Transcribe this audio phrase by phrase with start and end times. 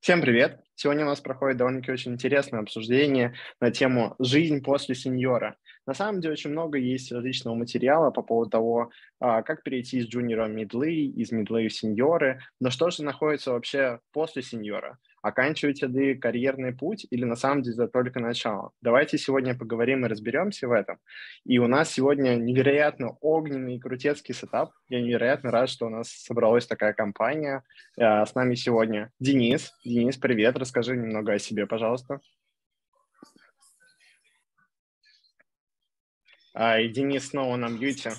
[0.00, 0.60] Всем привет!
[0.76, 5.56] Сегодня у нас проходит довольно-таки очень интересное обсуждение на тему «Жизнь после сеньора».
[5.86, 10.06] На самом деле очень много есть различного материала по поводу того, а, как перейти из
[10.06, 14.98] джуниора в медлы, из медлы в сеньоры, но что же находится вообще после сеньора?
[15.22, 18.72] Оканчиваете ли карьерный путь или на самом деле это только начало?
[18.80, 20.98] Давайте сегодня поговорим и разберемся в этом.
[21.44, 24.72] И у нас сегодня невероятно огненный и крутецкий сетап.
[24.88, 27.64] Я невероятно рад, что у нас собралась такая компания.
[27.96, 29.72] Э, с нами сегодня Денис.
[29.84, 30.56] Денис, привет.
[30.56, 32.20] Расскажи немного о себе, пожалуйста.
[36.54, 38.12] А, и Денис снова на мьюте.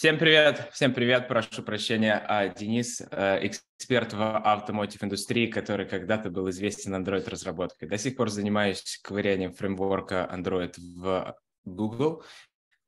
[0.00, 2.24] Всем привет, всем привет, прошу прощения.
[2.26, 7.86] А, Денис, э, эксперт в автомотив индустрии, который когда-то был известен Android-разработкой.
[7.86, 11.36] До сих пор занимаюсь ковырянием фреймворка Android в
[11.66, 12.24] Google,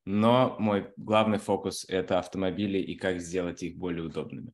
[0.05, 4.51] но мой главный фокус– это автомобили и как сделать их более удобными.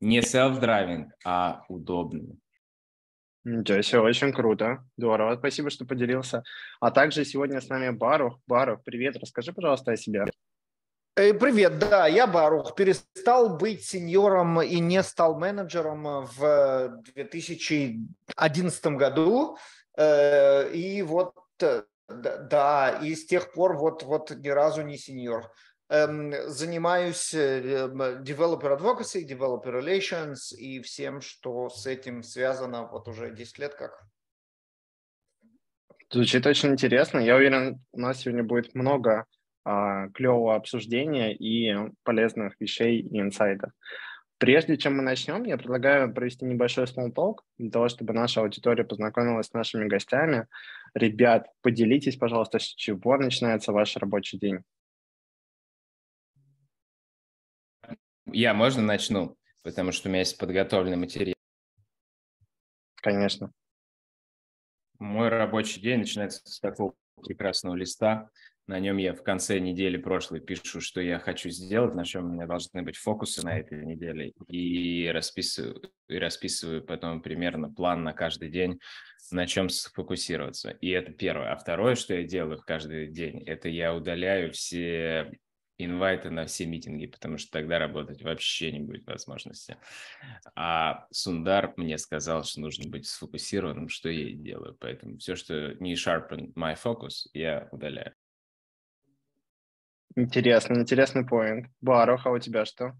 [0.00, 2.40] Не self-driving, а удобными.
[3.44, 4.84] Ничего себе, очень круто.
[4.96, 6.42] Здорово, спасибо, что поделился.
[6.80, 8.40] А также сегодня с нами Барух.
[8.48, 10.24] Барух, привет, расскажи, пожалуйста, о себе.
[11.20, 12.74] Э, привет, да, я Барух.
[12.74, 19.58] Перестал быть сеньором и не стал менеджером в 2011 году.
[19.98, 25.52] Э, и вот, э, да, и с тех пор вот, вот ни разу не сеньор.
[25.90, 33.58] Эм, занимаюсь developer advocacy, developer relations и всем, что с этим связано вот уже 10
[33.58, 34.06] лет как.
[36.10, 37.18] Звучит очень интересно.
[37.18, 39.26] Я уверен, у нас сегодня будет много
[39.64, 43.72] клевого обсуждения и полезных вещей и инсайтов.
[44.38, 48.84] Прежде чем мы начнем, я предлагаю провести небольшой small talk для того, чтобы наша аудитория
[48.84, 50.46] познакомилась с нашими гостями.
[50.94, 54.60] Ребят, поделитесь, пожалуйста, с чего начинается ваш рабочий день.
[58.32, 59.36] Я, можно начну?
[59.62, 61.34] Потому что у меня есть подготовленный материал.
[62.94, 63.52] Конечно.
[64.98, 68.30] Мой рабочий день начинается с такого прекрасного листа,
[68.70, 72.32] на нем я в конце недели прошлой пишу, что я хочу сделать, на чем у
[72.32, 74.32] меня должны быть фокусы на этой неделе.
[74.46, 78.78] И расписываю, и расписываю потом примерно план на каждый день,
[79.32, 80.70] на чем сфокусироваться.
[80.70, 81.52] И это первое.
[81.52, 85.32] А второе, что я делаю каждый день, это я удаляю все
[85.76, 89.78] инвайты на все митинги, потому что тогда работать вообще не будет возможности.
[90.54, 94.76] А Сундар мне сказал, что нужно быть сфокусированным, что я и делаю.
[94.78, 98.14] Поэтому все, что не sharpen my focus, я удаляю.
[100.16, 101.68] Интересно, интересный поинт.
[101.80, 102.96] Барух, а у тебя что?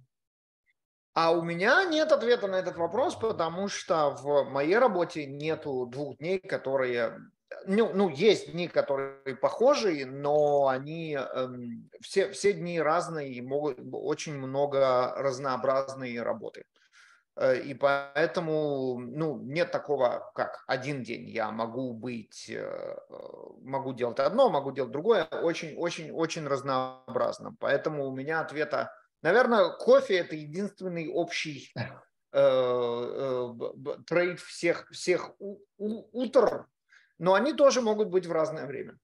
[1.12, 6.18] А у меня нет ответа на этот вопрос, потому что в моей работе нету двух
[6.18, 7.18] дней, которые...
[7.66, 13.80] Ну, ну есть дни, которые похожи, но они эм, все, все дни разные и могут
[13.92, 16.64] очень много разнообразной работы.
[17.36, 21.28] Э, и поэтому ну, нет такого, как один день.
[21.28, 22.96] Я могу быть, э,
[23.62, 25.24] могу делать одно, могу делать другое.
[25.24, 27.54] Очень-очень-очень разнообразно.
[27.60, 28.92] Поэтому у меня ответа,
[29.22, 31.72] наверное, кофе– это единственный общий
[32.32, 33.54] э,
[34.06, 36.66] трейд всех, всех у, у, утр,
[37.18, 38.98] но они тоже могут быть в разное время.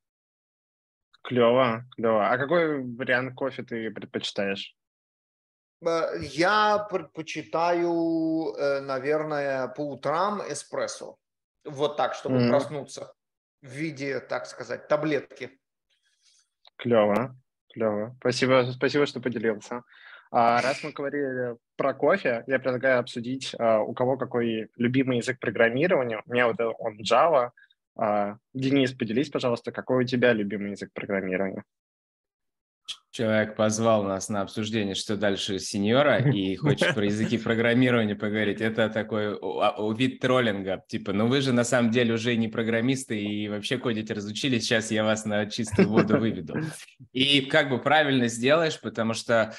[1.23, 2.31] Клево, клево.
[2.31, 4.77] А какой вариант кофе ты предпочитаешь?
[5.85, 11.17] Э, я предпочитаю, э, наверное, по утрам эспрессо.
[11.65, 12.49] Вот так, чтобы mm.
[12.49, 13.13] проснуться
[13.61, 15.59] в виде, так сказать, таблетки.
[16.77, 17.37] Клево,
[17.73, 18.15] клево.
[18.21, 19.83] Спасибо, спасибо, что поделился.
[20.31, 25.39] А раз мы говорили про кофе, я предлагаю обсудить, а, у кого какой любимый язык
[25.39, 26.23] программирования.
[26.27, 27.51] У меня вот он Java.
[27.97, 31.65] А, Денис, поделись, пожалуйста, какой у тебя любимый язык программирования?
[33.17, 38.91] Человек позвал нас на обсуждение, что дальше сеньора, и хочет про языки программирования поговорить, это
[38.91, 40.85] такой а, вид троллинга.
[40.87, 44.91] Типа, ну вы же на самом деле уже не программисты и вообще кодить разучились, сейчас
[44.91, 46.57] я вас на чистую воду выведу.
[47.13, 49.55] И как бы правильно сделаешь, потому что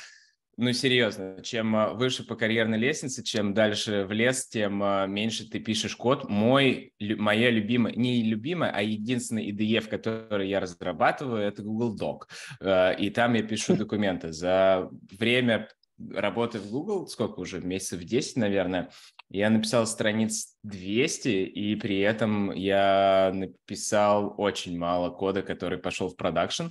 [0.59, 5.48] ну, серьезно, чем а, выше по карьерной лестнице, чем дальше в лес, тем а, меньше
[5.48, 6.27] ты пишешь код.
[6.30, 12.27] Мой, моя любимая, не любимая, а единственный IDE, который я разрабатываю, это Google Doc.
[12.59, 14.33] А, и там я пишу документы.
[14.33, 14.89] За
[15.19, 15.69] время
[16.12, 18.89] работы в Google, сколько уже, месяцев 10, наверное,
[19.30, 26.15] я написал страниц 200, и при этом я написал очень мало кода, который пошел в
[26.15, 26.69] продакшн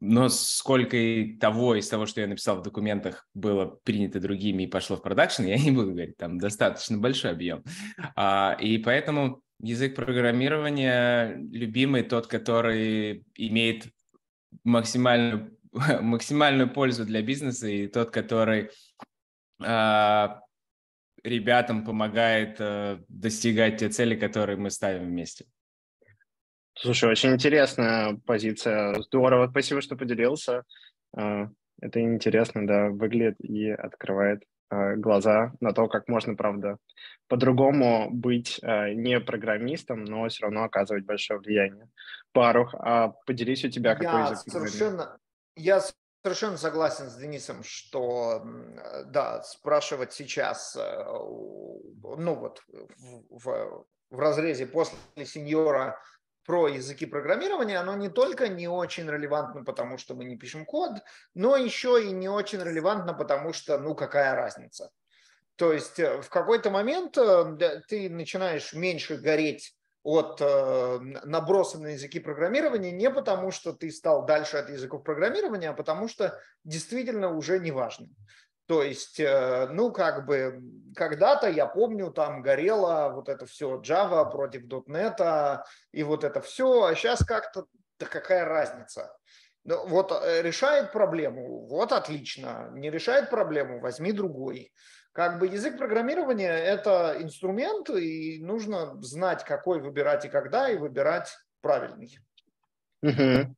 [0.00, 4.66] но сколько и того из того, что я написал в документах, было принято другими и
[4.66, 7.62] пошло в продакшн, я не буду говорить, там достаточно большой объем.
[8.16, 13.88] А, и поэтому язык программирования любимый тот, который имеет
[14.64, 15.56] максимальную,
[16.00, 18.70] максимальную пользу для бизнеса, и тот, который
[19.62, 20.40] а,
[21.22, 25.44] ребятам помогает э, достигать те цели, которые мы ставим вместе.
[26.74, 29.00] Слушай, очень интересная позиция.
[29.02, 30.64] Здорово, спасибо, что поделился.
[31.16, 31.46] Э,
[31.80, 36.78] это интересно, да, выглядит и открывает э, глаза на то, как можно, правда,
[37.28, 41.88] по-другому быть э, не программистом, но все равно оказывать большое влияние.
[42.32, 45.18] Парух, а поделись у тебя, какой я язык совершенно,
[45.56, 45.82] Я
[46.22, 48.42] совершенно согласен с Денисом, что,
[49.06, 55.98] да, спрашивать сейчас, ну вот, в, в, в разрезе после сеньора
[56.44, 60.92] про языки программирования, оно не только не очень релевантно, потому что мы не пишем код,
[61.34, 64.90] но еще и не очень релевантно, потому что, ну, какая разница.
[65.56, 71.88] То есть э, в какой-то момент э, ты начинаешь меньше гореть от э, наброса на
[71.88, 77.36] языки программирования не потому, что ты стал дальше от языков программирования, а потому что действительно
[77.36, 78.08] уже не важно.
[78.70, 80.62] То есть, э, ну, как бы,
[80.94, 86.84] когда-то, я помню, там горело вот это все Java против .NET и вот это все,
[86.84, 87.64] а сейчас как-то,
[87.98, 89.12] да какая разница?
[89.64, 94.72] Ну, вот э, решает проблему, вот отлично, не решает проблему, возьми другой.
[95.10, 101.36] Как бы язык программирования– это инструмент, и нужно знать, какой выбирать и когда, и выбирать
[101.60, 102.20] правильный.
[103.02, 103.52] Угу.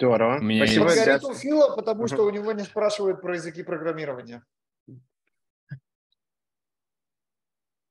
[0.00, 0.38] Здорово.
[0.38, 0.86] Мне Спасибо.
[0.86, 4.42] Горит у Фила, потому что у него не спрашивают про языки программирования.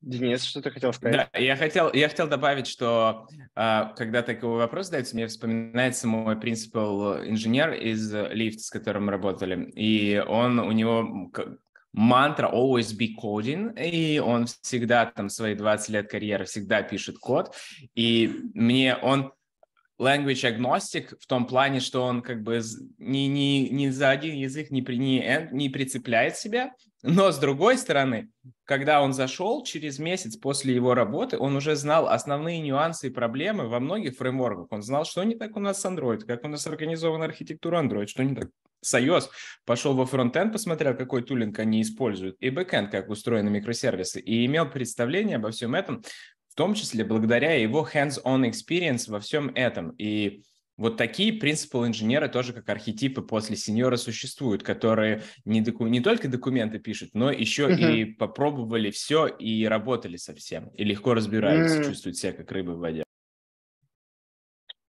[0.01, 1.29] Денис, что ты хотел сказать?
[1.31, 6.39] Да, я хотел, я хотел добавить, что э, когда такой вопрос задается, мне вспоминается мой
[6.39, 9.69] принципал инженер из Lyft, с которым мы работали.
[9.75, 11.29] И он, у него
[11.91, 17.53] мантра always be coding, и он всегда там свои 20 лет карьеры всегда пишет код.
[17.93, 19.33] И мне он
[19.99, 22.61] language agnostic в том плане, что он как бы
[22.97, 27.77] ни, ни, ни за один язык не, при, не, не прицепляет себя, но с другой
[27.77, 28.29] стороны,
[28.65, 33.67] когда он зашел, через месяц после его работы, он уже знал основные нюансы и проблемы
[33.67, 34.67] во многих фреймворках.
[34.71, 38.07] Он знал, что не так у нас с Android, как у нас организована архитектура Android,
[38.07, 38.49] что не так
[38.81, 39.29] с iOS.
[39.65, 44.69] Пошел во фронтенд, посмотрел, какой tooling они используют, и бэкенд, как устроены микросервисы, и имел
[44.69, 46.03] представление обо всем этом
[46.59, 49.91] том числе благодаря его hands-on experience во всем этом.
[49.91, 50.43] И
[50.75, 56.27] вот такие принципы инженера тоже как архетипы после сеньора существуют, которые не, доку- не только
[56.27, 57.93] документы пишут, но еще uh-huh.
[57.93, 60.67] и попробовали все и работали со всем.
[60.71, 61.85] И легко разбираются, mm.
[61.85, 63.05] чувствуют себя как рыбы в воде.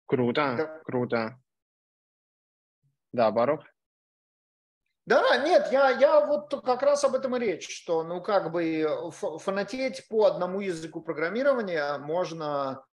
[0.05, 1.41] Круто, круто.
[3.13, 3.65] Да, Барух?
[5.07, 9.11] Да, нет, я, я вот как раз об этом и речь, что ну как бы
[9.11, 12.87] фанатеть по одному языку программирования можно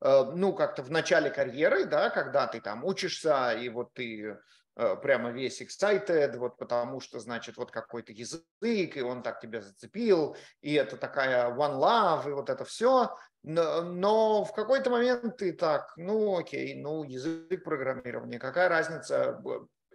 [0.00, 4.38] э, ну как-то в начале карьеры, да, когда ты там учишься и вот ты
[4.76, 9.60] э, прямо весь excited, вот потому что, значит, вот какой-то язык, и он так тебя
[9.60, 15.36] зацепил, и это такая one love, и вот это все, но, но в какой-то момент
[15.36, 19.38] ты так, ну окей, ну язык программирования, какая разница,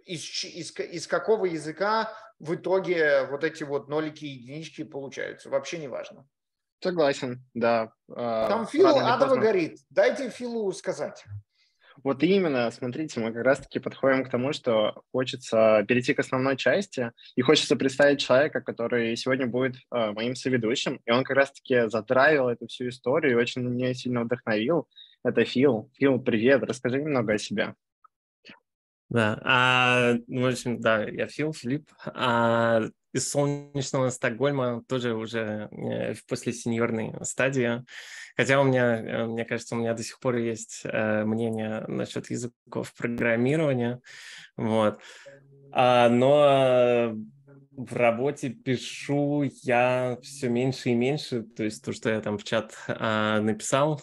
[0.06, 5.50] из, из, из какого языка в итоге вот эти вот нолики и единички получаются.
[5.50, 6.26] Вообще не важно.
[6.82, 7.92] Согласен, да.
[8.08, 9.78] А, Там Фил адово горит.
[9.90, 11.24] Дайте Филу сказать.
[12.04, 17.12] Вот именно, смотрите, мы как раз-таки подходим к тому, что хочется перейти к основной части,
[17.36, 22.48] и хочется представить человека, который сегодня будет э, моим соведущим, и он как раз-таки затравил
[22.48, 24.86] эту всю историю и очень меня сильно вдохновил.
[25.24, 25.90] Это Фил.
[25.94, 27.74] Фил, привет, расскажи немного о себе.
[29.08, 31.90] Да, а, ну, в общем, да, я Фил, Филипп.
[32.06, 32.82] А,
[33.12, 37.84] из солнечного Стокгольма тоже уже э, после сеньорной стадии.
[38.36, 42.28] Хотя у меня, э, мне кажется, у меня до сих пор есть э, мнение насчет
[42.30, 44.00] языков программирования.
[44.56, 45.00] Вот.
[45.72, 47.14] А, но
[47.70, 51.42] в работе пишу я все меньше и меньше.
[51.42, 54.02] То есть то, что я там в чат а, написал,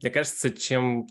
[0.00, 1.06] мне кажется, чем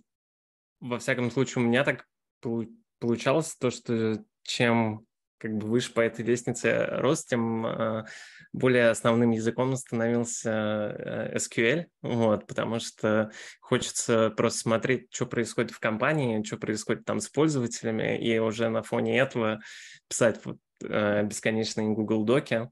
[0.79, 2.05] во всяком случае у меня так
[2.39, 5.05] получилось получалось то, что чем
[5.37, 8.05] как бы выше по этой лестнице рос, тем э,
[8.53, 13.29] более основным языком становился э, SQL, вот, потому что
[13.59, 18.83] хочется просто смотреть, что происходит в компании, что происходит там с пользователями, и уже на
[18.83, 19.59] фоне этого
[20.07, 22.69] писать вот, э, бесконечные Google Доки.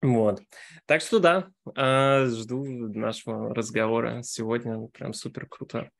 [0.00, 0.40] Вот.
[0.86, 4.88] Так что да, э, жду нашего разговора сегодня.
[4.88, 5.90] Прям супер круто.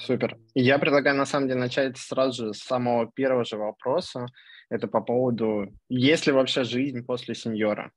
[0.00, 0.38] Супер.
[0.54, 4.26] Я предлагаю, на самом деле, начать сразу же с самого первого же вопроса.
[4.68, 7.92] Это по поводу, есть ли вообще жизнь после сеньора?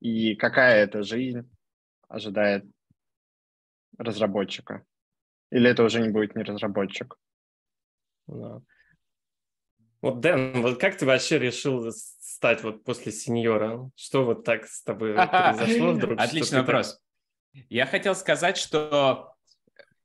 [0.00, 1.50] И какая эта жизнь
[2.08, 2.64] ожидает
[3.98, 4.84] разработчика?
[5.50, 7.16] Или это уже не будет не разработчик?
[8.26, 8.62] Да.
[10.02, 13.90] Вот, Дэн, вот как ты вообще решил стать вот после сеньора?
[13.96, 16.20] Что вот так с тобой произошло вдруг?
[16.20, 17.00] Отличный вопрос.
[17.68, 19.34] Я хотел сказать, что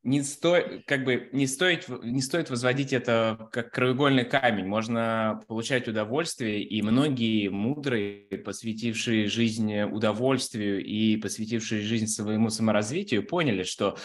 [0.06, 4.68] не стоит, как бы не стоит, не стоит возводить это как краеугольный камень.
[4.68, 13.64] Можно получать удовольствие, и многие мудрые, посвятившие жизнь удовольствию и посвятившие жизнь своему саморазвитию, поняли,
[13.64, 13.98] что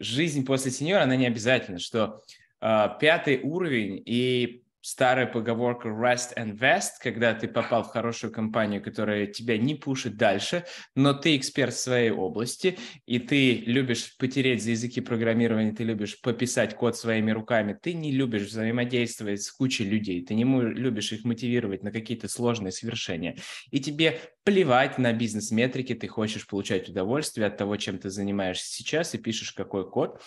[0.00, 2.20] жизнь после сеньора, она не обязательна, что
[2.60, 8.82] э, пятый уровень и старая поговорка rest and vest, когда ты попал в хорошую компанию,
[8.82, 12.76] которая тебя не пушит дальше, но ты эксперт в своей области,
[13.06, 18.12] и ты любишь потереть за языки программирования, ты любишь пописать код своими руками, ты не
[18.12, 23.38] любишь взаимодействовать с кучей людей, ты не любишь их мотивировать на какие-то сложные свершения,
[23.70, 29.14] и тебе плевать на бизнес-метрики, ты хочешь получать удовольствие от того, чем ты занимаешься сейчас,
[29.14, 30.20] и пишешь какой код,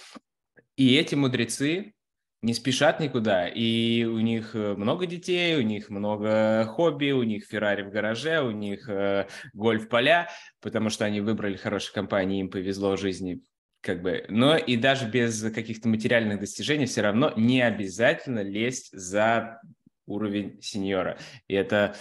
[0.78, 1.94] и эти мудрецы,
[2.42, 7.46] не спешат никуда, и у них э, много детей, у них много хобби, у них
[7.46, 10.30] Феррари в гараже, у них э, гольф-поля,
[10.62, 13.42] потому что они выбрали хорошие компании, им повезло в жизни,
[13.82, 14.26] как бы.
[14.30, 19.60] Но и даже без каких-то материальных достижений все равно не обязательно лезть за
[20.06, 21.18] уровень сеньора.
[21.48, 21.96] И это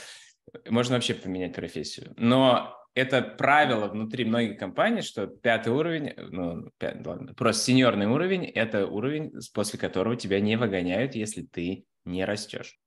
[0.69, 2.13] можно вообще поменять профессию.
[2.17, 8.45] Но это правило внутри многих компаний, что пятый уровень, ну, пятый, ладно, просто сеньорный уровень–
[8.55, 12.79] это уровень, после которого тебя не выгоняют, если ты не растешь.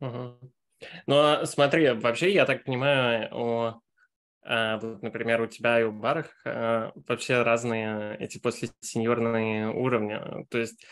[0.00, 0.52] Угу.
[1.06, 3.82] Ну, а смотри, вообще, я так понимаю, у,
[4.42, 10.18] а, вот, например, у тебя и у Барах а, вообще разные эти после сеньорные уровни.
[10.48, 10.82] То есть,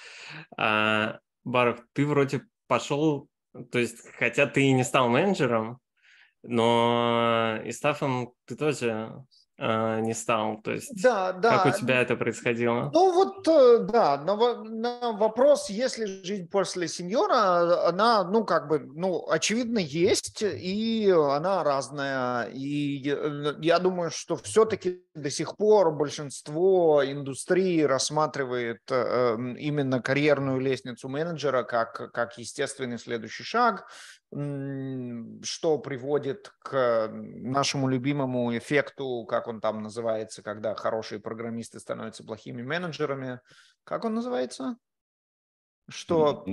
[0.58, 3.26] а, Барах, ты вроде пошел,
[3.72, 5.80] то есть, хотя ты и не стал менеджером,
[6.42, 9.24] но и Стафом ты тоже
[9.58, 10.60] э, не стал.
[10.62, 11.58] То есть, да, да.
[11.58, 12.90] как у тебя это происходило?
[12.92, 18.80] Ну вот, э, да, на, на вопрос, если жизнь после сеньора, она, ну как бы,
[18.80, 22.48] ну очевидно есть, и она разная.
[22.52, 30.58] И э, я думаю, что все-таки до сих пор большинство индустрии рассматривает э, именно карьерную
[30.58, 33.86] лестницу менеджера как, как естественный следующий шаг
[34.32, 42.62] что приводит к нашему любимому эффекту, как он там называется, когда хорошие программисты становятся плохими
[42.62, 43.40] менеджерами.
[43.82, 44.76] Как он называется?
[45.88, 46.44] Что...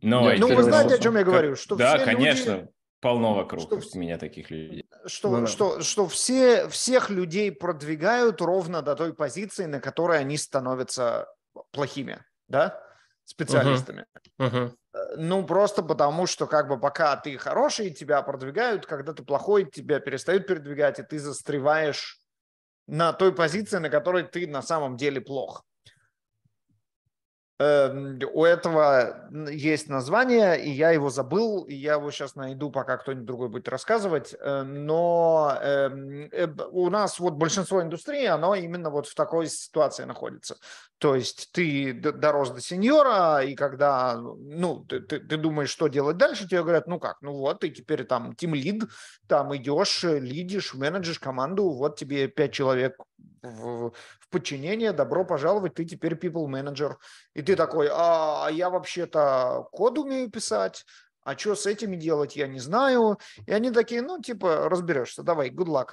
[0.00, 1.54] Но ну, вы знаете, о чем я говорю?
[1.54, 2.50] Что да, конечно.
[2.52, 2.68] Люди...
[3.00, 4.88] Полно вокруг что, у меня таких людей.
[5.06, 5.82] Что, ну, что, да.
[5.82, 11.26] что все, всех людей продвигают ровно до той позиции, на которой они становятся
[11.72, 12.80] плохими, да,
[13.24, 14.06] специалистами.
[14.38, 14.52] Uh-huh.
[14.52, 14.76] Uh-huh.
[15.16, 20.00] Ну, просто потому, что как бы пока ты хороший, тебя продвигают, когда ты плохой, тебя
[20.00, 22.20] перестают передвигать, и ты застреваешь
[22.86, 25.64] на той позиции, на которой ты на самом деле плох.
[27.62, 32.96] Эм, у этого есть название, и я его забыл, и я его сейчас найду, пока
[32.96, 34.34] кто-нибудь другой будет рассказывать.
[34.40, 40.02] Э, но эм, э, у нас вот большинство индустрии, оно именно вот в такой ситуации
[40.04, 40.56] находится.
[40.98, 46.16] То есть ты дорос до сеньора, и когда ну, ты, ты, ты думаешь, что делать
[46.16, 48.84] дальше, тебе говорят, ну как, ну вот, ты теперь там тим лид,
[49.28, 52.96] там идешь, лидишь, менеджешь команду, вот тебе пять человек
[53.42, 56.96] в, в подчинение, добро пожаловать, ты теперь people manager.
[57.34, 60.84] И ты такой, а я вообще-то код умею писать,
[61.24, 63.18] а что с этими делать, я не знаю.
[63.46, 65.90] И они такие, ну, типа, разберешься, давай, good luck.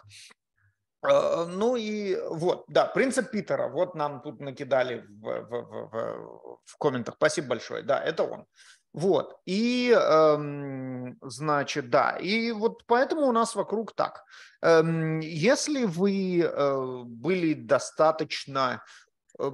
[1.01, 6.77] А, ну и вот, да, принцип Питера, вот нам тут накидали в, в, в, в
[6.77, 8.45] комментах, спасибо большое, да, это он.
[8.93, 14.23] Вот, и, эм, значит, да, и вот поэтому у нас вокруг так.
[14.61, 18.83] Эм, если вы э, были достаточно
[19.37, 19.51] э,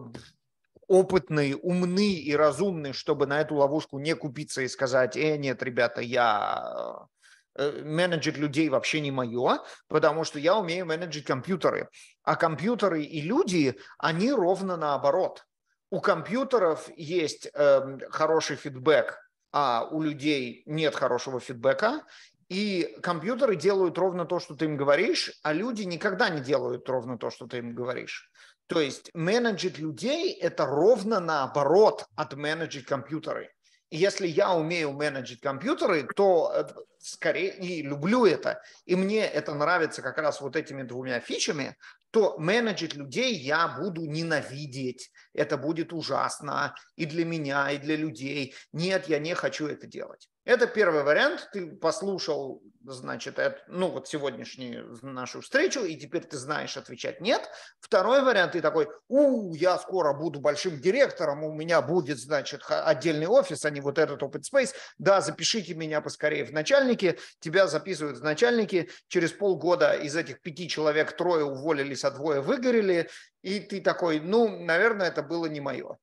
[0.88, 6.00] опытные, умны и разумны, чтобы на эту ловушку не купиться и сказать, э, нет, ребята,
[6.00, 7.08] я
[7.56, 11.90] э, менеджер людей вообще не мое, потому что я умею менеджить компьютеры.
[12.24, 15.46] А компьютеры и люди, они ровно наоборот.
[15.90, 19.25] У компьютеров есть э, хороший фидбэк,
[19.58, 22.04] а у людей нет хорошего фидбэка,
[22.50, 27.18] и компьютеры делают ровно то, что ты им говоришь, а люди никогда не делают ровно
[27.18, 28.30] то, что ты им говоришь.
[28.68, 33.55] То есть менеджить людей– это ровно наоборот от менеджить компьютеры.
[33.96, 36.66] Если я умею менеджить компьютеры, то э,
[37.00, 41.78] скорее и люблю это, и мне это нравится как раз вот этими двумя фичами,
[42.12, 45.12] то менеджить людей я буду ненавидеть.
[45.34, 48.54] Это будет ужасно и для меня, и для людей.
[48.74, 50.30] Нет, я не хочу это делать.
[50.46, 51.50] Это первый вариант.
[51.52, 57.50] Ты послушал, значит, это, ну вот сегодняшнюю нашу встречу, и теперь ты знаешь отвечать нет.
[57.80, 63.26] Второй вариант, ты такой, у, я скоро буду большим директором, у меня будет, значит, отдельный
[63.26, 64.76] офис, а не вот этот open space.
[65.00, 67.18] Да, запишите меня поскорее в начальники.
[67.40, 68.92] Тебя записывают в начальники.
[69.08, 73.10] Через полгода из этих пяти человек трое уволились, а двое выгорели.
[73.42, 75.98] И ты такой, ну, наверное, это было не мое.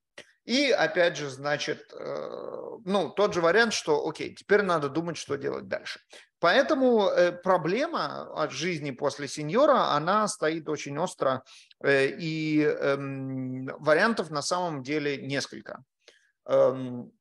[0.44, 5.36] И опять же, значит, э, ну, тот же вариант, что, окей, теперь надо думать, что
[5.36, 6.00] делать дальше.
[6.40, 11.44] Поэтому э, проблема от жизни после сеньора, она стоит очень остро,
[11.84, 15.84] э, и эм, вариантов на самом деле несколько.
[16.48, 17.12] Эм,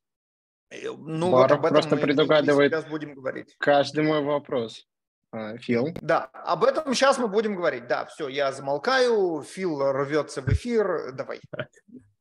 [0.71, 3.55] ну, Баров вот об этом просто мы предугадывает сейчас будем говорить.
[3.59, 4.87] каждый мой вопрос.
[5.31, 5.89] А, Фил.
[6.01, 7.87] Да, об этом сейчас мы будем говорить.
[7.87, 11.39] Да, все, я замолкаю, Фил рвется в эфир, давай.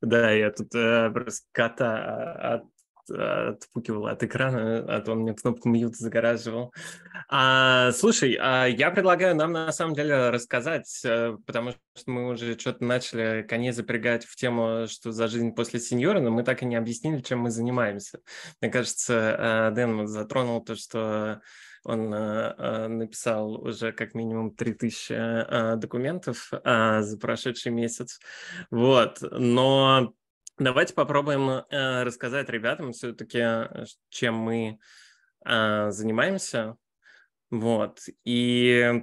[0.03, 2.63] Да, я тут э, просто кота а, от
[3.11, 6.73] отпукивал от экрана, а то он мне кнопку мьют загораживал.
[7.29, 12.59] А, слушай, а я предлагаю нам на самом деле рассказать, э, потому что мы уже
[12.59, 16.67] что-то начали коней запрягать в тему, что за жизнь после сеньора, но мы так и
[16.67, 18.21] не объяснили, чем мы занимаемся.
[18.61, 21.41] Мне кажется, э, Дэн затронул то, что
[21.85, 28.21] он э, написал уже как минимум 3000 документов за прошедший месяц.
[28.71, 30.15] Вот, но
[30.61, 34.79] Давайте попробуем э, рассказать ребятам все-таки, э, чем мы
[35.47, 36.77] э, занимаемся.
[37.51, 38.01] Вот.
[38.25, 39.03] И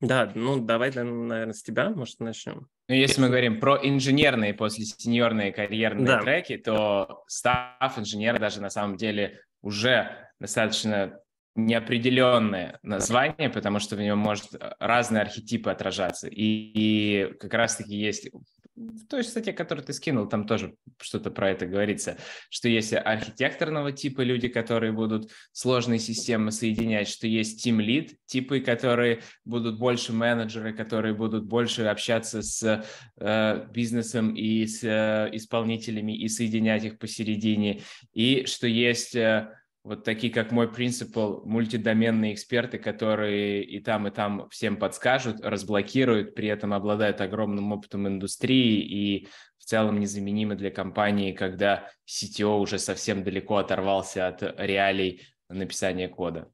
[0.00, 2.68] да, ну давай, наверное, с тебя, может, начнем.
[2.88, 6.20] Ну, если мы говорим про инженерные после сеньорные карьерные да.
[6.20, 11.18] треки, то став инженера даже на самом деле уже достаточно
[11.54, 16.28] неопределенное название, потому что в нем может разные архетипы отражаться.
[16.28, 18.30] И, и как раз-таки есть
[18.78, 22.16] в той статье, которую ты скинул, там тоже что-то про это говорится,
[22.48, 28.60] что есть архитекторного типа люди, которые будут сложные системы соединять, что есть team lead типы,
[28.60, 32.84] которые будут больше менеджеры, которые будут больше общаться с
[33.16, 39.57] э, бизнесом и с э, исполнителями и соединять их посередине, и что есть э,
[39.88, 46.34] вот такие, как мой принципал, мультидоменные эксперты, которые и там, и там всем подскажут, разблокируют,
[46.34, 52.78] при этом обладают огромным опытом индустрии и в целом незаменимы для компании, когда CTO уже
[52.78, 56.52] совсем далеко оторвался от реалий написания кода.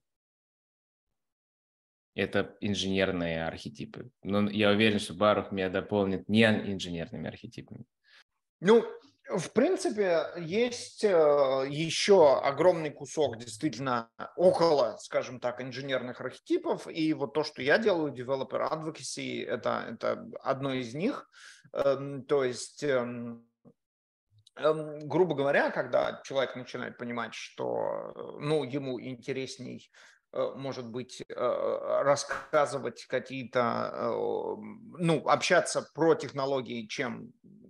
[2.15, 4.11] Это инженерные архетипы.
[4.23, 7.85] Но я уверен, что Барух меня дополнит не инженерными архетипами.
[8.61, 8.85] Ну,
[9.29, 16.87] в принципе, есть э, еще огромный кусок действительно около, скажем так, инженерных архетипов.
[16.89, 21.29] И вот то, что я делаю, developer advocacy, это, это одно из них.
[21.73, 23.49] Эм, то есть, эм,
[24.57, 29.91] эм, грубо говоря, когда человек начинает понимать, что ну, ему интересней
[30.33, 34.13] э, может быть, э, рассказывать какие-то,
[34.99, 37.64] ну, общаться про технологии, чем Э,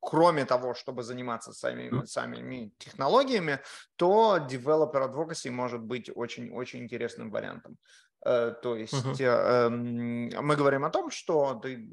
[0.00, 3.60] кроме того, чтобы заниматься самими, самими технологиями,
[3.96, 7.76] то developer advocacy может быть очень-очень интересным вариантом.
[8.24, 10.40] Э, то есть uh-huh.
[10.40, 11.88] мы говорим о том, что ты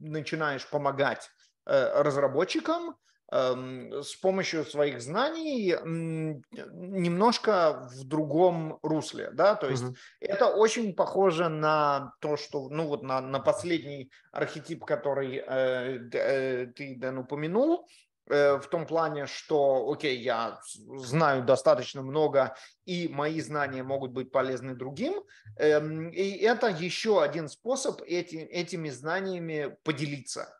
[0.00, 1.30] начинаешь помогать
[1.64, 2.96] разработчикам,
[3.32, 5.74] с помощью своих знаний
[6.52, 9.96] немножко в другом русле, да, то есть mm-hmm.
[10.20, 16.66] это очень похоже на то, что, ну вот на, на последний архетип, который э, э,
[16.76, 17.88] ты, Дэн, упомянул,
[18.26, 20.60] э, в том плане, что, окей, я
[20.98, 25.22] знаю достаточно много, и мои знания могут быть полезны другим,
[25.56, 30.54] эм, и это еще один способ эти, этими знаниями поделиться.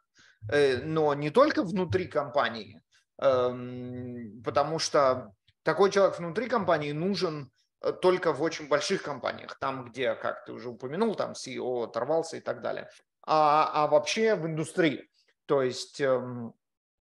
[0.51, 2.81] Э, но не только внутри компании,
[3.21, 7.51] эм, потому что такой человек внутри компании нужен
[7.81, 12.37] э, только в очень больших компаниях, там, где, как ты уже упомянул, там CEO оторвался
[12.37, 12.89] и так далее,
[13.25, 15.09] а, а вообще в индустрии.
[15.47, 16.55] То есть, эм,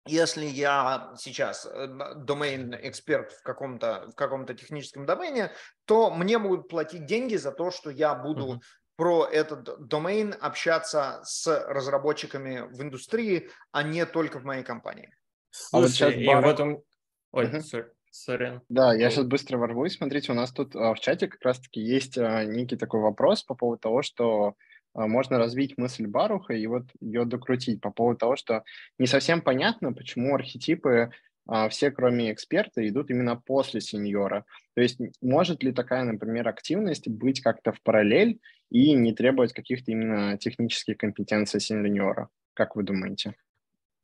[0.07, 5.53] если я сейчас э, домен-эксперт в каком-то в каком-то техническом домене,
[5.85, 8.61] то мне будут платить деньги за то, что я буду
[8.97, 15.15] про этот домен общаться с разработчиками в индустрии, а не только в моей компании.
[15.73, 16.83] А вот сейчас и вот он...
[17.33, 17.61] Ой, uh-huh.
[17.61, 18.61] sorry.
[18.69, 19.97] Да, я сейчас быстро ворвусь.
[19.97, 23.55] Смотрите, у нас тут а, в чате как раз-таки есть а, некий такой вопрос по
[23.55, 24.55] поводу того, что
[24.95, 28.65] а, можно развить мысль Баруха и вот ее докрутить по поводу того, что
[28.99, 31.11] не совсем понятно, почему архетипы
[31.71, 34.45] все, кроме эксперта, идут именно после сеньора.
[34.75, 39.93] То есть может ли такая, например, активность быть как-то в параллель и не требовать каких-то
[39.93, 42.29] именно технических компетенций сеньора?
[42.55, 43.35] Как вы думаете?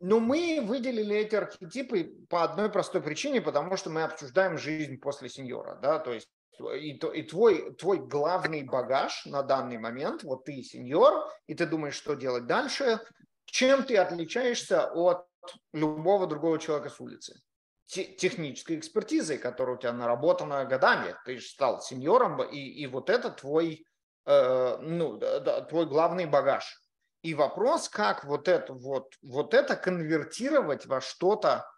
[0.05, 5.29] Ну, мы выделили эти архетипы по одной простой причине, потому что мы обсуждаем жизнь после
[5.29, 6.29] сеньора, да, то есть
[6.75, 11.95] и, и твой, твой главный багаж на данный момент, вот ты сеньор, и ты думаешь,
[11.95, 12.99] что делать дальше,
[13.45, 15.27] чем ты отличаешься от
[15.73, 17.41] любого другого человека с улицы?
[17.93, 21.15] технической экспертизой, которая у тебя наработана годами.
[21.25, 23.85] Ты же стал сеньором, и, и вот это твой,
[24.25, 26.81] э, ну, да, твой главный багаж.
[27.23, 31.69] И вопрос, как вот это, вот, вот это конвертировать во что-то,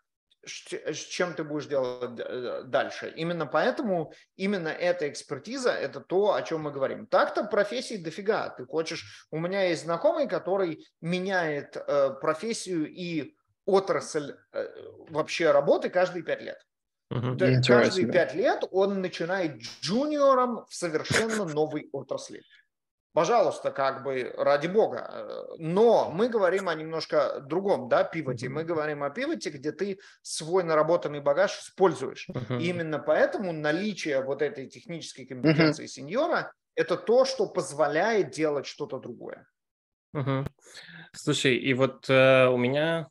[0.46, 3.12] с чем ты будешь делать э, дальше.
[3.16, 7.06] Именно поэтому именно эта экспертиза– это то, о чем мы говорим.
[7.06, 8.50] Так-то профессий дофига.
[8.50, 9.26] Ты хочешь…
[9.30, 13.34] У меня есть знакомый, который меняет э, профессию и
[13.66, 14.66] отрасль э,
[15.08, 16.58] вообще работы каждые пять лет.
[17.10, 22.42] Каждые пять лет он начинает джуниором в совершенно новой отрасли
[23.14, 25.46] пожалуйста, как бы ради бога.
[25.58, 28.48] Но мы говорим о немножко другом, да, пивоте.
[28.50, 32.28] Мы говорим о пивоте, где ты свой наработанный багаж используешь.
[32.28, 32.60] Uh-huh.
[32.60, 35.88] И именно поэтому наличие вот этой технической компетенции uh-huh.
[35.88, 39.46] сеньора– это то, что позволяет делать что-то другое.
[40.14, 40.46] Uh-huh.
[41.12, 43.08] Слушай, и вот э, у меня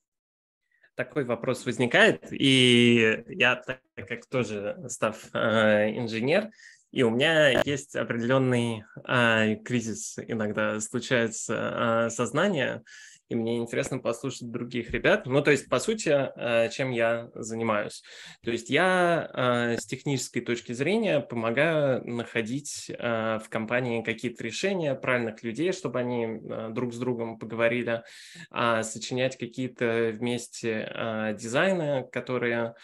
[0.95, 6.49] такой вопрос возникает, и я, так как тоже став э, инженер,
[6.93, 12.83] и у меня есть определенный а, кризис иногда случается а, сознание,
[13.29, 15.25] и мне интересно послушать других ребят.
[15.25, 18.03] Ну, то есть, по сути, а, чем я занимаюсь?
[18.43, 24.95] То есть я а, с технической точки зрения помогаю находить а, в компании какие-то решения
[24.95, 26.39] правильных людей, чтобы они
[26.71, 28.03] друг с другом поговорили,
[28.51, 32.75] а, сочинять какие-то вместе дизайны, которые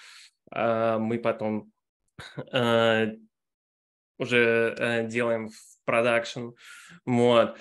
[0.51, 1.71] мы потом
[4.19, 6.49] уже э, делаем в продакшн.
[7.05, 7.57] Вот.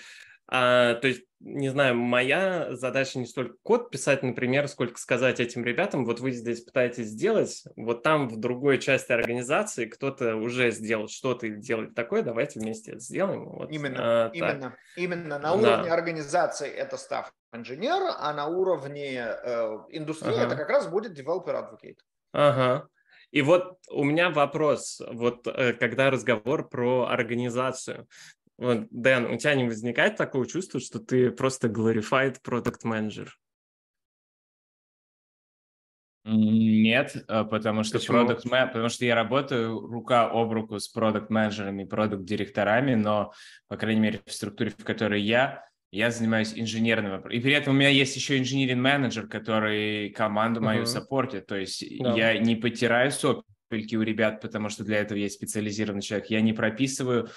[0.50, 5.62] А, то есть, не знаю, моя задача не столько код писать, например, сколько сказать этим
[5.62, 11.08] ребятам, вот вы здесь пытаетесь сделать, вот там в другой части организации кто-то уже сделал
[11.08, 13.44] что-то или делает такое, давайте вместе это сделаем.
[13.44, 15.38] Вот, именно, а, именно, именно.
[15.38, 15.94] На уровне да.
[15.94, 20.46] организации это став инженер, а на уровне э, индустрии ага.
[20.46, 21.98] это как раз будет advocate.
[22.32, 22.88] Ага.
[23.30, 28.06] И вот у меня вопрос, вот э, когда разговор про организацию.
[28.58, 33.28] Вот, Дэн, у тебя не возникает такого чувства, что ты просто glorified product manager?
[36.30, 41.84] Нет, э, потому что продукт потому что я работаю рука об руку с продукт менеджерами
[41.84, 43.32] продукт директорами, но
[43.68, 47.38] по крайней мере в структуре, в которой я, я занимаюсь инженерным вопросом.
[47.38, 50.86] И при этом у меня есть еще инженерный менеджер, который команду мою uh-huh.
[50.86, 51.46] саппортит.
[51.46, 52.14] То есть да.
[52.14, 56.28] я не потираю сопельки у ребят, потому что для этого есть специализированный человек.
[56.28, 57.30] Я не прописываю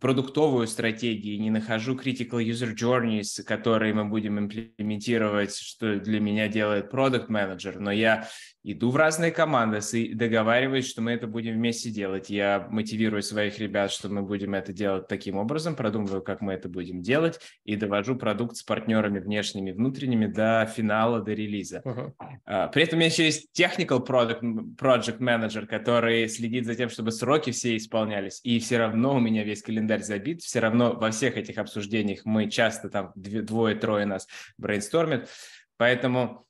[0.00, 6.90] продуктовую стратегию, не нахожу critical user journeys, которые мы будем имплементировать, что для меня делает
[6.90, 8.28] продукт менеджер, но я
[8.64, 12.30] иду в разные команды и договариваюсь, что мы это будем вместе делать.
[12.30, 16.70] Я мотивирую своих ребят, что мы будем это делать таким образом, продумываю, как мы это
[16.70, 21.82] будем делать, и довожу продукт с партнерами внешними, внутренними до финала, до релиза.
[21.84, 22.70] Uh-huh.
[22.72, 24.40] При этом у меня еще есть technical product,
[24.76, 29.44] project manager, который следит за тем, чтобы сроки все исполнялись, и все равно у меня
[29.44, 35.28] весь календарь забит, все равно во всех этих обсуждениях мы часто там двое-трое нас брейнстормят,
[35.76, 36.43] поэтому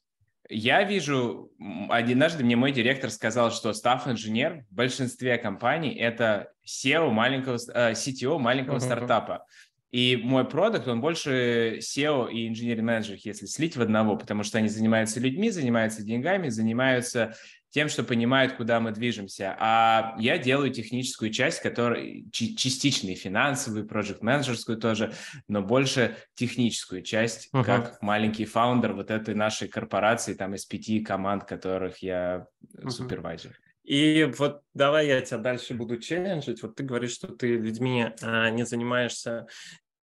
[0.49, 1.51] я вижу,
[1.89, 8.39] однажды мне мой директор сказал, что став-инженер в большинстве компаний это SEO маленького, CTO э,
[8.39, 8.81] маленького uh-huh.
[8.81, 9.47] стартапа.
[9.91, 14.59] И мой продукт, он больше SEO и инженерный менеджер, если слить в одного, потому что
[14.59, 17.37] они занимаются людьми, занимаются деньгами, занимаются
[17.75, 19.57] тем, что понимают, куда мы движемся.
[19.59, 25.13] А я делаю техническую часть, которая частичный финансовый, проект менеджерскую тоже,
[25.49, 27.65] но больше техническую часть, uh-huh.
[27.65, 32.91] как маленький фаундер вот этой нашей корпорации, там из пяти команд, которых я uh-huh.
[32.91, 33.59] супервайзер.
[33.83, 36.63] И вот давай я тебя дальше буду челленджить.
[36.63, 39.49] Вот ты говоришь, что ты людьми а, не занимаешься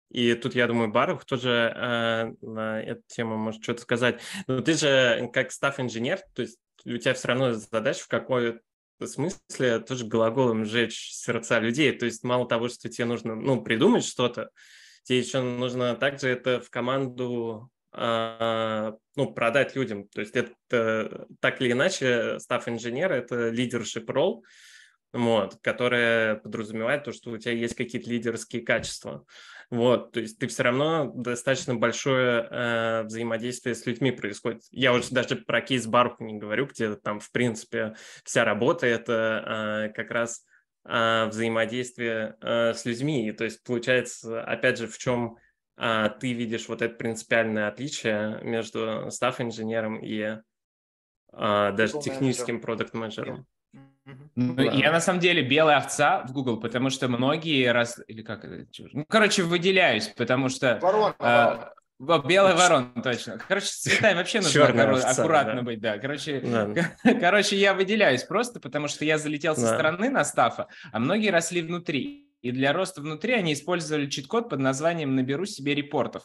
[0.10, 4.20] и тут, я думаю, Барух тоже э, на эту тему может что-то сказать.
[4.48, 8.60] Но ты же как став-инженер, то есть у тебя все равно задача в какой-то
[9.06, 11.92] смысле тоже глаголом сжечь сердца людей.
[11.92, 14.50] То есть мало того, что тебе нужно ну, придумать что-то,
[15.04, 20.08] тебе еще нужно также это в команду а, ну, продать людям.
[20.10, 24.42] То есть это так или иначе, став инженера, это leadership role,
[25.14, 29.26] вот, которая подразумевает то, что у тебя есть какие-то лидерские качества.
[29.72, 34.64] Вот, то есть ты все равно достаточно большое э, взаимодействие с людьми происходит.
[34.72, 39.90] Я уже даже про кейс Барху не говорю, где там, в принципе, вся работа это
[39.92, 40.44] э, как раз
[40.86, 43.28] э, взаимодействие э, с людьми.
[43.28, 45.38] И, то есть получается, опять же, в чем
[45.82, 50.38] а ты видишь вот это принципиальное отличие между стафф-инженером и
[51.32, 53.48] а, даже техническим продукт-менеджером?
[54.36, 54.64] Ну, да.
[54.64, 58.66] Я на самом деле белая овца в Google, потому что многие раз или как это,
[58.94, 62.28] ну, короче, выделяюсь, потому что ворон, а, ворон.
[62.28, 63.38] белый ворон, точно.
[63.48, 65.62] Короче, с цветами вообще нужно овца, аккуратно да.
[65.62, 65.98] быть, да.
[65.98, 66.74] Короче, да.
[67.20, 69.74] короче, я выделяюсь просто, потому что я залетел со да.
[69.74, 72.30] стороны на стафа, а многие росли внутри.
[72.42, 76.24] И для роста внутри они использовали чит-код под названием «Наберу себе репортов».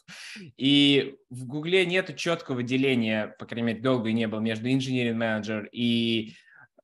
[0.56, 5.66] И в Гугле нет четкого деления, по крайней мере, долго не было, между engineering manager
[5.72, 6.34] и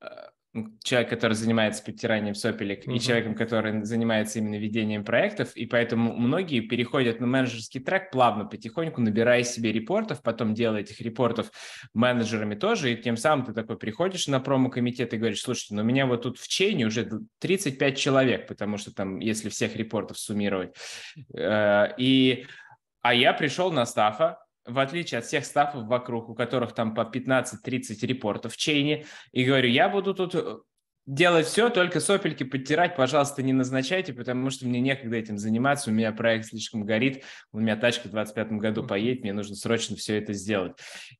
[0.01, 0.05] э,
[0.83, 2.95] человек, который занимается подтиранием сопелек, uh-huh.
[2.95, 8.45] и человеком, который занимается именно ведением проектов, и поэтому многие переходят на менеджерский трек плавно,
[8.45, 11.51] потихоньку набирая себе репортов, потом делая этих репортов
[11.93, 15.85] менеджерами тоже, и тем самым ты такой приходишь на промо-комитет и говоришь, слушайте, ну у
[15.85, 17.09] меня вот тут в чейне уже
[17.39, 20.75] 35 человек, потому что там, если всех репортов суммировать,
[21.33, 22.45] э, и
[23.01, 27.01] а я пришел на стафа, в отличие от всех стафов вокруг, у которых там по
[27.01, 30.57] 15-30 репортов в чейне, и говорю, я буду тут э,
[31.11, 35.93] делать все, только сопельки подтирать, пожалуйста, не назначайте, потому что мне некогда этим заниматься, у
[35.93, 40.17] меня проект слишком горит, у меня тачка в 25 году поедет, мне нужно срочно все
[40.17, 40.77] это сделать.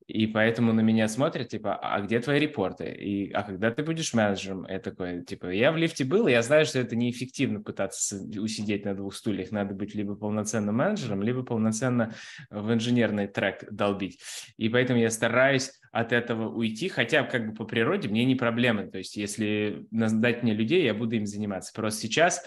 [0.07, 2.85] И поэтому на меня смотрят, типа, а где твои репорты?
[2.85, 4.65] И, а когда ты будешь менеджером?
[4.65, 8.85] Я такой, типа, я в лифте был, и я знаю, что это неэффективно пытаться усидеть
[8.85, 12.15] на двух стульях, надо быть либо полноценным менеджером, либо полноценно
[12.49, 14.21] в инженерный трек долбить.
[14.55, 18.87] И поэтому я стараюсь от этого уйти, хотя как бы по природе мне не проблема.
[18.87, 21.73] То есть если дать мне людей, я буду им заниматься.
[21.73, 22.45] Просто сейчас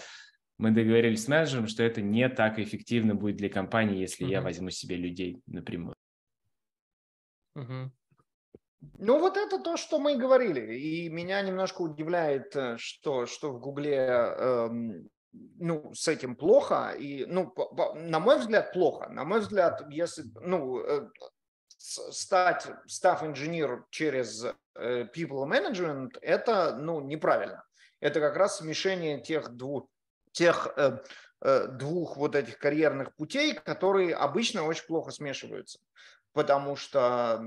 [0.57, 4.31] мы договорились с менеджером, что это не так эффективно будет для компании, если uh-huh.
[4.31, 5.95] я возьму себе людей напрямую.
[7.57, 7.89] Uh-huh.
[8.97, 10.75] Ну, вот это то, что мы говорили.
[10.75, 15.09] И меня немножко удивляет, э, что, что в Гугле эм,
[15.59, 16.91] ну, с этим плохо.
[16.97, 19.09] И, ну, по, по, на мой взгляд, плохо.
[19.09, 21.09] На мой взгляд, если, ну, э,
[21.85, 24.45] стать став инженер через
[24.75, 27.63] э, people management это ну неправильно.
[27.99, 29.87] Это как раз смешение тех двух
[30.31, 30.97] тех э,
[31.41, 35.79] э, двух вот этих карьерных путей которые обычно очень плохо смешиваются.
[36.33, 37.41] Потому что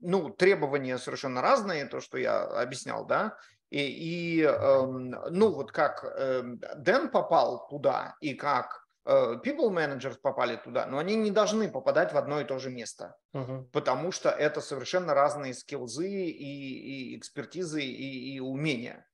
[0.00, 3.36] ну требования совершенно разные то что я объяснял да.
[3.70, 6.42] И, и э, ну вот как э,
[6.76, 12.16] Дэн попал туда и как people managers попали туда, но они не должны попадать в
[12.16, 13.64] одно и то же место, uh-huh.
[13.70, 19.06] потому что это совершенно разные скиллзы и, и экспертизы и, и умения.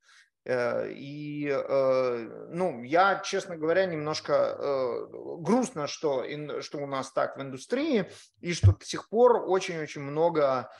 [0.44, 4.56] Э, и, э, ну, я, честно говоря, немножко
[5.38, 6.24] грустно, что,
[6.60, 10.70] что у нас так в индустрии, и что до сих пор очень-очень много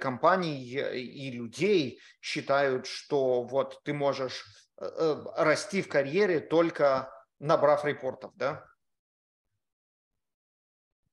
[0.00, 4.44] компаний и людей считают, что вот ты можешь
[4.76, 8.64] расти в карьере только набрав репортов, да?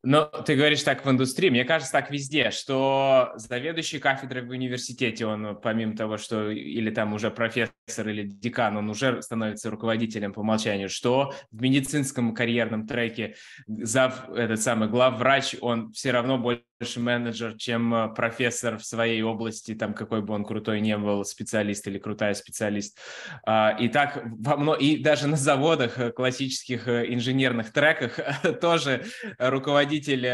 [0.04, 5.26] Но ты говоришь так в индустрии, мне кажется, так везде, что заведующий кафедрой в университете,
[5.26, 10.42] он помимо того, что или там уже профессор или декан, он уже становится руководителем по
[10.42, 13.36] умолчанию, что в медицинском карьерном треке
[13.68, 16.63] зав, этот самый главврач, он все равно больше
[16.98, 21.88] менеджер, чем э, профессор в своей области, там какой бы он крутой не был специалист
[21.88, 22.98] или крутая специалист.
[23.46, 24.76] А, и так во мно...
[24.76, 28.20] и даже на заводах э, классических э, инженерных треках
[28.62, 29.06] тоже
[29.40, 30.28] руководитель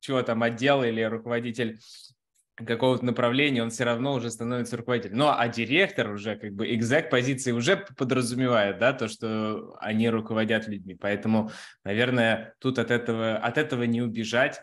[0.00, 1.78] чего там отдела или руководитель
[2.66, 5.18] какого-то направления, он все равно уже становится руководителем.
[5.18, 10.66] Ну, а директор уже, как бы, экзек позиции уже подразумевает, да, то, что они руководят
[10.66, 10.96] людьми.
[11.00, 11.50] Поэтому,
[11.84, 14.60] наверное, тут от этого, от этого не убежать.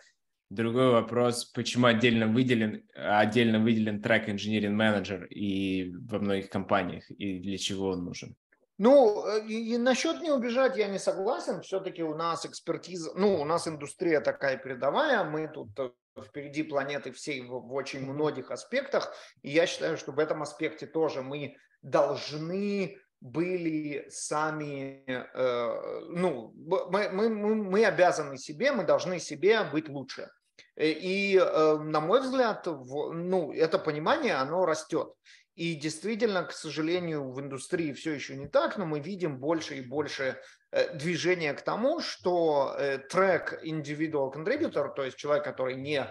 [0.56, 7.40] Другой вопрос, почему отдельно выделен, отдельно выделен трек Engineering менеджер и во многих компаниях, и
[7.40, 8.38] для чего он нужен?
[8.78, 11.62] Ну, э, и насчет не убежать я не согласен.
[11.62, 15.90] Все-таки у нас экспертиза, ну, у нас индустрия такая передовая, мы тут э,
[16.22, 19.14] впереди планеты всей в, в очень многих аспектах.
[19.42, 27.10] И я считаю, что в этом аспекте тоже мы должны были сами, э, ну, мы,
[27.10, 30.30] мы, мы обязаны себе, мы должны себе быть лучше.
[30.76, 35.14] Э, и, э, на мой взгляд, ну, это понимание, оно растет.
[35.56, 39.82] И действительно, к сожалению, в индустрии все еще не так, но мы видим больше и
[39.82, 40.38] больше
[40.72, 42.76] э, движения к тому, что
[43.10, 46.06] трек individual contributor, то есть человек, который не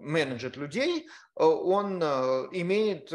[0.00, 3.12] менеджет людей, он имеет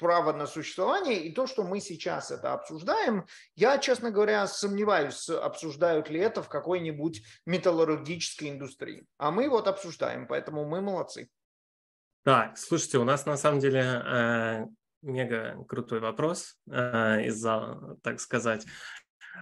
[0.00, 6.10] право на существование, и то, что мы сейчас это обсуждаем, я, честно говоря, сомневаюсь, обсуждают
[6.10, 9.06] ли это в какой-нибудь металлургической индустрии.
[9.18, 11.28] А мы вот обсуждаем, поэтому мы молодцы.
[12.24, 14.66] Так, слушайте, у нас на самом деле э,
[15.02, 18.66] мега крутой вопрос э, из зала, так сказать.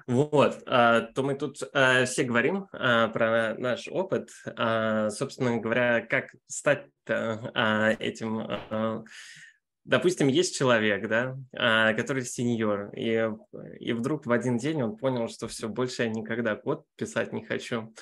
[0.06, 6.34] Вот, а, то мы тут а, все говорим а, про наш опыт, собственно говоря, как
[6.46, 9.04] стать этим
[9.88, 11.36] допустим, есть человек, да,
[11.96, 13.30] который сеньор, и,
[13.80, 17.44] и вдруг в один день он понял, что все, больше я никогда код писать не
[17.44, 17.92] хочу.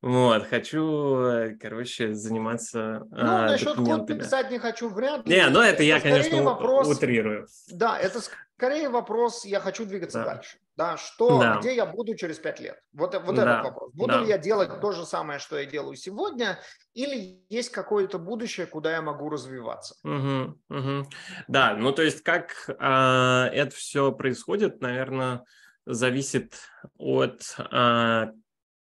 [0.00, 5.36] Вот, хочу, короче, заниматься Ну, а, насчет код писать не хочу, вряд ли.
[5.36, 7.46] Не, ну это, это я, конечно, вопрос, утрирую.
[7.70, 10.24] Да, это скорее вопрос, я хочу двигаться да.
[10.34, 10.58] дальше.
[10.82, 11.58] Да, что, да.
[11.60, 12.76] где я буду через пять лет?
[12.92, 13.42] Вот, вот да.
[13.42, 13.92] этот вопрос.
[13.94, 14.20] Буду да.
[14.20, 16.58] ли я делать то же самое, что я делаю сегодня,
[16.92, 19.94] или есть какое-то будущее, куда я могу развиваться?
[20.02, 21.08] Угу, угу.
[21.46, 25.44] Да, ну то есть как э, это все происходит, наверное,
[25.86, 26.54] зависит
[26.98, 28.26] от э,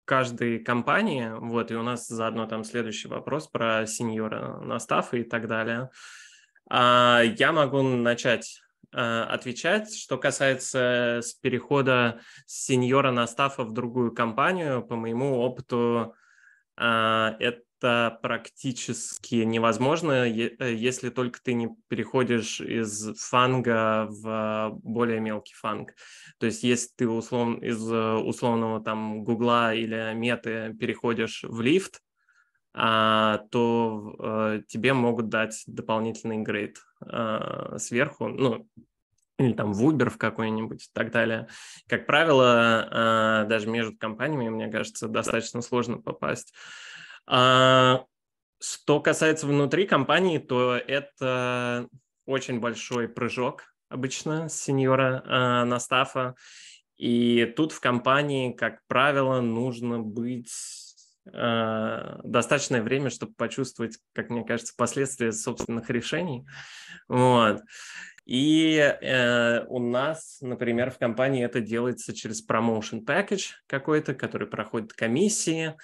[0.07, 5.47] каждой компании, вот, и у нас заодно там следующий вопрос про сеньора Настафа и так
[5.47, 5.91] далее.
[6.71, 9.95] А, я могу начать отвечать.
[9.95, 16.15] Что касается с перехода с сеньора Настафа в другую компанию, по моему опыту,
[16.77, 25.55] а, это практически невозможно, э, если только ты не переходишь из фанга в более мелкий
[25.55, 25.95] фанг.
[26.39, 32.01] То есть если ты услов, из э, условного там гугла или меты переходишь в лифт,
[32.75, 38.67] то а, тебе могут дать дополнительный грейд а, сверху, ну,
[39.39, 41.49] или там в Uber в какой-нибудь и так далее.
[41.89, 46.55] Как правило, а, даже между компаниями, мне кажется, достаточно сложно попасть.
[47.27, 48.05] А,
[48.61, 51.89] что касается внутри компании, то это
[52.27, 56.35] очень большой прыжок обычно с сеньора э, на стафа.
[56.97, 60.49] И тут в компании, как правило, нужно быть
[61.27, 66.47] э, достаточное время, чтобы почувствовать, как мне кажется, последствия собственных решений.
[67.09, 67.61] Вот.
[68.25, 74.93] И э, у нас, например, в компании это делается через promotion package какой-то, который проходит
[74.93, 75.75] комиссии,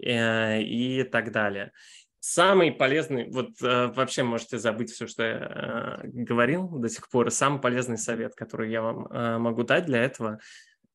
[0.00, 1.72] Э, и так далее.
[2.18, 7.30] Самый полезный, вот э, вообще можете забыть все, что я э, говорил до сих пор,
[7.30, 10.38] самый полезный совет, который я вам могу дать для этого,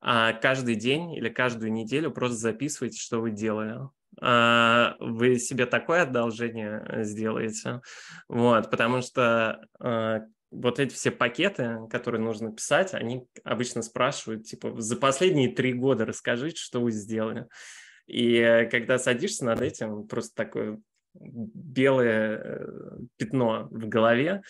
[0.00, 3.78] а, каждый день или каждую неделю просто записывайте, что вы делали.
[4.20, 7.80] А, вы себе такое одолжение сделаете,
[8.28, 9.60] вот, потому что
[10.50, 16.06] вот эти все пакеты, которые нужно писать, они обычно спрашивают, типа, за последние три года
[16.06, 17.46] расскажите, что вы сделали.
[18.06, 20.80] И э, когда садишься над этим, просто такое
[21.14, 22.66] белое э,
[23.18, 24.42] пятно в голове,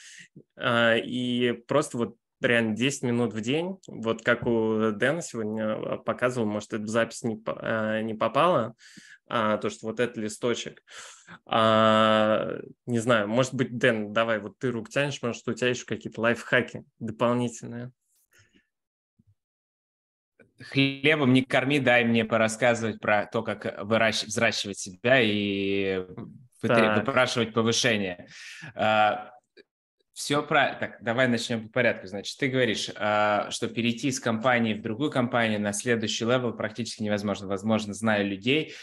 [0.56, 6.46] а, и просто вот реально 10 минут в день, вот как у Дэна сегодня показывал,
[6.46, 8.74] может, это в запись не, а, не попало,
[9.28, 10.82] а, то, что вот этот листочек.
[11.46, 15.84] А, не знаю, может быть, Дэн, давай, вот ты рук тянешь, может, у тебя еще
[15.84, 17.92] какие-то лайфхаки дополнительные
[20.60, 24.24] хлебом не корми, дай мне порассказывать про то, как выращ...
[24.24, 26.04] взращивать себя и
[26.60, 26.98] так.
[26.98, 28.26] выпрашивать повышение.
[28.74, 29.32] А,
[30.18, 30.80] все правильно.
[30.80, 32.08] Так, давай начнем по порядку.
[32.08, 37.04] Значит, ты говоришь, а, что перейти из компании в другую компанию на следующий level практически
[37.04, 37.46] невозможно.
[37.46, 38.74] Возможно, знаю людей,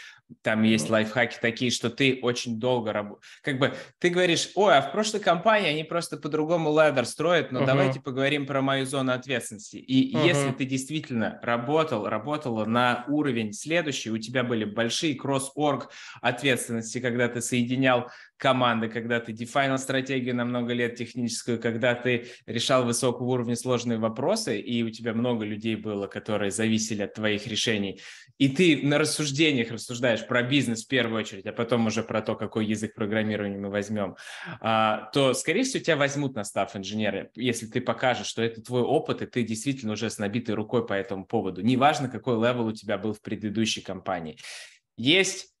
[0.42, 3.40] там есть лайфхаки такие, что ты очень долго работаешь.
[3.42, 7.60] Как бы ты говоришь, ой, а в прошлой компании они просто по-другому ледер строят, но
[7.60, 7.66] uh-huh.
[7.66, 9.76] давайте поговорим про мою зону ответственности.
[9.76, 10.26] И uh-huh.
[10.26, 15.90] если ты действительно работал, работала на уровень следующий, у тебя были большие кросс-орг
[16.22, 22.26] ответственности, когда ты соединял команды, когда ты дефайнил стратегию на много лет техническую, когда ты
[22.46, 27.46] решал высокого уровня сложные вопросы, и у тебя много людей было, которые зависели от твоих
[27.46, 28.00] решений,
[28.38, 32.34] и ты на рассуждениях рассуждаешь про бизнес в первую очередь, а потом уже про то,
[32.34, 34.16] какой язык программирования мы возьмем,
[34.60, 38.82] а, то, скорее всего, тебя возьмут на staff инженера, если ты покажешь, что это твой
[38.82, 41.62] опыт, и ты действительно уже с набитой рукой по этому поводу.
[41.62, 44.38] Неважно, какой level у тебя был в предыдущей компании.
[44.96, 45.55] Есть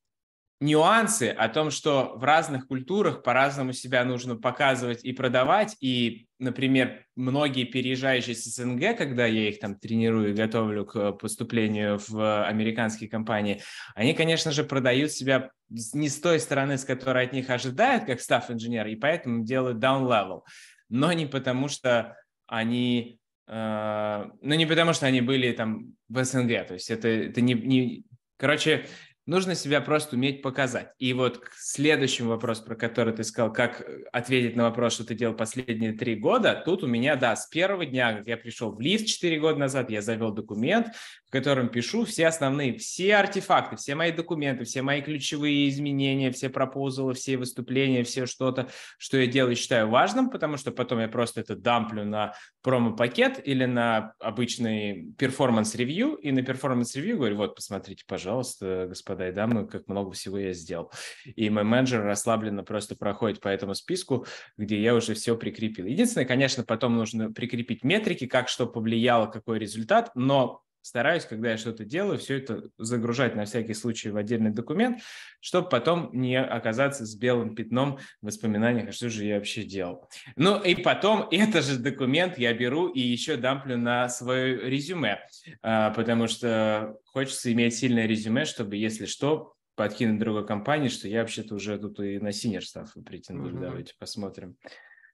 [0.60, 5.76] нюансы о том, что в разных культурах по-разному себя нужно показывать и продавать.
[5.80, 12.00] И, например, многие переезжающие с СНГ, когда я их там тренирую и готовлю к поступлению
[12.08, 13.60] в американские компании,
[13.94, 18.20] они, конечно же, продают себя не с той стороны, с которой от них ожидают, как
[18.20, 20.40] став-инженер, и поэтому делают down-level.
[20.88, 22.16] Но не потому, что
[22.46, 23.18] они...
[23.46, 26.66] Э, ну, не потому, что они были там в СНГ.
[26.66, 28.04] То есть это, это не, не...
[28.38, 28.86] Короче,
[29.26, 30.92] нужно себя просто уметь показать.
[30.98, 35.04] И вот к следующему вопросу, про который ты сказал, как э, ответить на вопрос, что
[35.04, 38.72] ты делал последние три года, тут у меня, да, с первого дня, как я пришел
[38.72, 40.88] в лифт четыре года назад, я завел документ,
[41.26, 46.48] в котором пишу все основные, все артефакты, все мои документы, все мои ключевые изменения, все
[46.48, 51.08] proposal ы, все выступления, все что-то, что я делаю, считаю важным, потому что потом я
[51.08, 57.36] просто это дамплю на промо-пакет или на обычный performance review, и на performance review говорю,
[57.36, 60.90] вот, посмотрите, пожалуйста, господа и дамы, как много всего я сделал.
[61.24, 65.86] И мой менеджер расслабленно просто проходит по этому списку, где я уже все прикрепил.
[65.86, 71.56] Единственное, конечно, потом нужно прикрепить метрики, как что повлияло, какой результат, но стараюсь, когда я
[71.56, 75.00] что-то делаю, все это загружать на всякий случай в отдельный документ,
[75.40, 80.08] чтобы потом не оказаться с белым пятном в воспоминаниях, а что же я вообще делал.
[80.36, 85.18] Ну и потом этот же документ я беру и еще дамплю на свое резюме,
[85.60, 91.20] а, потому что хочется иметь сильное резюме, чтобы, если что, подкинуть другой компании, что я
[91.20, 93.56] вообще-то уже тут и на синер став претендую.
[93.56, 93.60] Mm-hmm.
[93.60, 94.56] Давайте посмотрим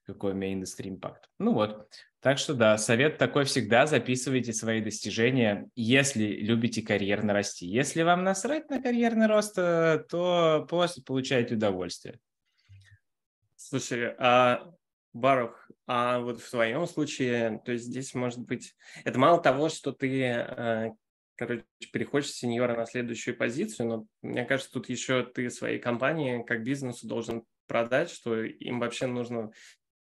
[0.05, 1.29] какой у меня индустрий импакт.
[1.39, 1.87] Ну вот,
[2.19, 7.65] так что да, совет такой всегда, записывайте свои достижения, если любите карьерно расти.
[7.65, 12.19] Если вам насрать на карьерный рост, э, то просто получайте удовольствие.
[13.55, 14.71] Слушай, а
[15.13, 19.91] Барух, а вот в твоем случае, то есть здесь может быть, это мало того, что
[19.91, 20.91] ты, э,
[21.35, 26.43] короче, переходишь с сеньора на следующую позицию, но мне кажется, тут еще ты своей компании
[26.43, 29.51] как бизнесу должен продать, что им вообще нужно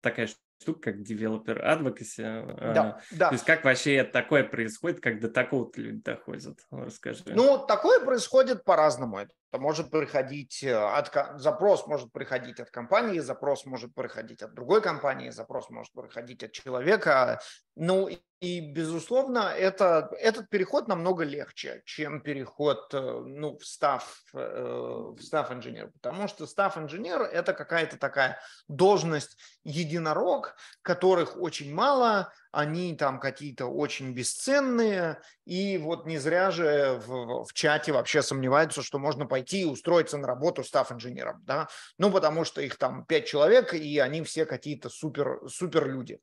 [0.00, 0.28] такая
[0.60, 2.22] штука, как developer advocacy.
[2.22, 3.28] А, да, да.
[3.28, 6.58] То есть как вообще такое происходит, как до такого люди доходят?
[6.70, 7.22] Расскажи.
[7.26, 9.18] Ну, такое происходит по-разному.
[9.18, 14.80] Это может приходить э, от запрос может приходить от компании, запрос может приходить от другой
[14.82, 17.40] компании, запрос может приходить от человека.
[17.76, 18.08] Ну
[18.40, 25.18] и, безусловно, это, этот переход намного легче, чем переход э, ну, в staff, э, в
[25.18, 32.96] staff инженер, потому что staff инженер– это какая-то такая должность единорог, которых очень мало, они
[32.96, 38.98] там какие-то очень бесценные, и вот не зря же в, в чате вообще сомневаются, что
[38.98, 43.26] можно пойти и устроиться на работу став инженером, да, ну потому что их там пять
[43.26, 46.20] человек, и они все какие-то супер, супер люди.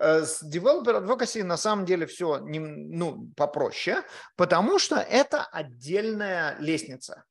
[0.00, 4.02] Э, с Developer Advocacy на самом деле все ну, попроще,
[4.36, 7.24] потому что это отдельная лестница.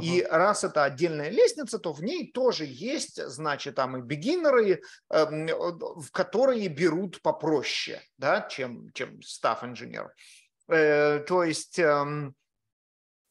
[0.00, 4.80] И раз это отдельная лестница, то в ней тоже есть, значит, там и бегинеры,
[5.10, 10.14] эм, в которые берут попроще, да, чем, чем staff инженер.
[10.68, 12.34] Э, то есть эм,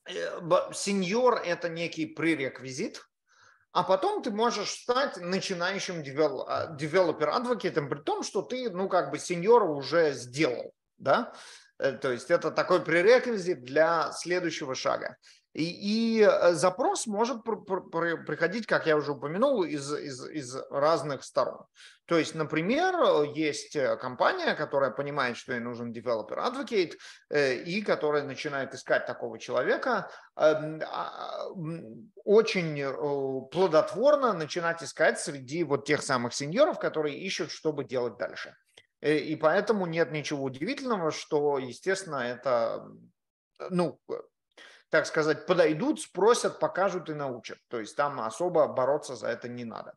[0.07, 0.39] э,
[0.73, 3.01] сеньор– это некий пререквизит,
[3.71, 9.65] а потом ты можешь стать начинающим девелопер-адвокатом, при том, что ты, ну, как бы сеньора
[9.65, 11.33] уже сделал, да,
[11.79, 15.17] э, то есть это такой пререквизит для следующего шага.
[15.53, 20.55] И, и э, запрос может пр- пр- приходить, как я уже упомянул, из, из, из
[20.69, 21.65] разных сторон.
[22.05, 22.95] То есть, например,
[23.33, 26.93] есть э, компания, которая понимает, что ей нужен developer advocate,
[27.29, 31.47] э, и которая начинает искать такого человека, эм, а,
[32.23, 38.55] очень плодотворно начинать искать среди вот тех самых сеньоров, которые ищут, чтобы делать дальше.
[39.01, 42.87] И поэтому нет ничего удивительного, что, естественно, это
[43.69, 43.99] ну,
[44.91, 47.57] так сказать, подойдут, спросят, покажут и научат.
[47.69, 49.93] То есть там особо бороться за это не надо.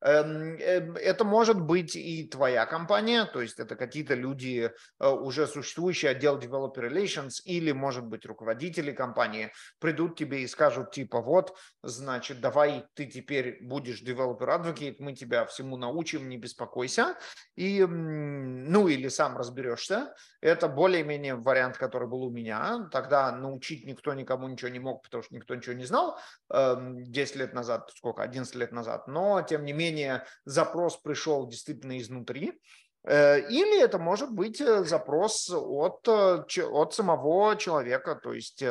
[0.00, 4.70] Эм, эм, это может быть и твоя компания, то есть это какие-то люди,
[5.00, 10.92] э, уже существующие отдел Developer Relations, или, может быть, руководители компании придут тебе и скажут,
[10.92, 17.16] типа, вот, значит, давай ты теперь будешь Developer Advocate, мы тебя всему научим, не беспокойся,
[17.56, 20.14] и, ну, или сам разберешься.
[20.40, 22.88] Это более-менее вариант, который был у меня.
[22.92, 26.18] Тогда научить никто никому ничего не мог, потому что никто ничего не знал
[26.50, 31.46] 10 эм, лет назад, сколько, 11 лет назад, но, тем не менее, менее запрос пришел
[31.46, 32.60] действительно изнутри,
[33.04, 38.14] э, или это может быть э, запрос от, э, от самого человека.
[38.14, 38.62] То есть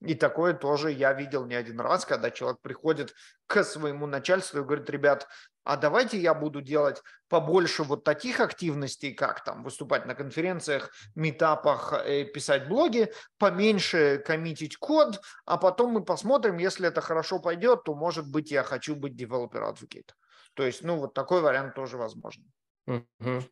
[0.00, 3.14] и такое тоже я видел не один раз, когда человек приходит
[3.46, 5.28] к своему начальству и говорит, ребят,
[5.66, 12.04] а давайте я буду делать побольше вот таких активностей, как там выступать на конференциях, метапах,
[12.34, 18.30] писать блоги, поменьше коммитить код, а потом мы посмотрим, если это хорошо пойдет, то, может
[18.30, 20.10] быть, я хочу быть developer advocate.
[20.54, 22.44] То есть, ну, вот такой вариант тоже возможен.
[22.86, 23.42] Угу.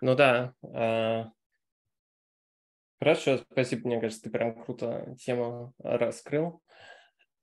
[0.00, 0.54] Ну да.
[0.62, 1.30] А...
[3.00, 6.62] Хорошо, спасибо, мне кажется, ты прям круто тему раскрыл.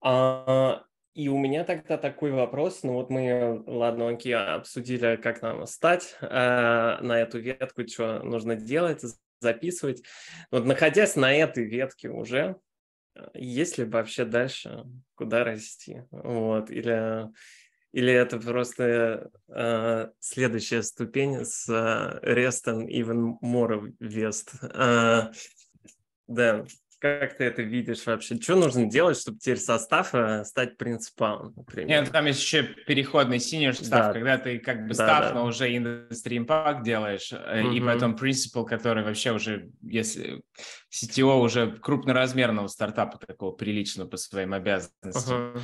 [0.04, 0.84] А,
[1.14, 2.84] и у меня тогда такой вопрос.
[2.84, 8.56] Ну вот мы, ладно, окей, обсудили, как нам стать а, на эту ветку, что нужно
[8.56, 9.04] делать,
[9.40, 10.04] записывать.
[10.50, 12.56] Вот находясь на этой ветке уже,
[13.34, 14.86] есть ли вообще дальше,
[15.16, 16.04] куда расти?
[16.12, 17.30] Вот, или,
[17.92, 24.54] или это просто э, следующая ступень с э, рестом even more вест?
[24.62, 25.32] Э,
[26.28, 26.66] да,
[27.02, 28.40] как ты это видишь вообще?
[28.40, 31.88] Что нужно делать, чтобы теперь состав э, стать принципалом, например?
[31.88, 34.14] Нет, там есть еще переходный senior состав, да.
[34.14, 35.34] когда ты как бы да, став, да.
[35.34, 37.76] но уже industry impact делаешь, mm-hmm.
[37.76, 40.44] и потом принципал, который вообще уже, если
[40.92, 45.56] CTO уже крупноразмерного стартапа такого приличного по своим обязанностям.
[45.56, 45.62] Uh-huh.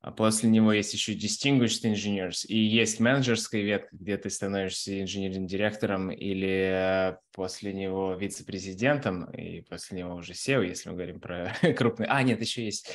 [0.00, 6.10] А после него есть еще distinguished engineers, и есть менеджерская ветка, где ты становишься инженерным-директором
[6.10, 12.06] или после него вице-президентом, и после него уже SEO, если мы говорим про крупный.
[12.08, 12.90] А, нет, еще есть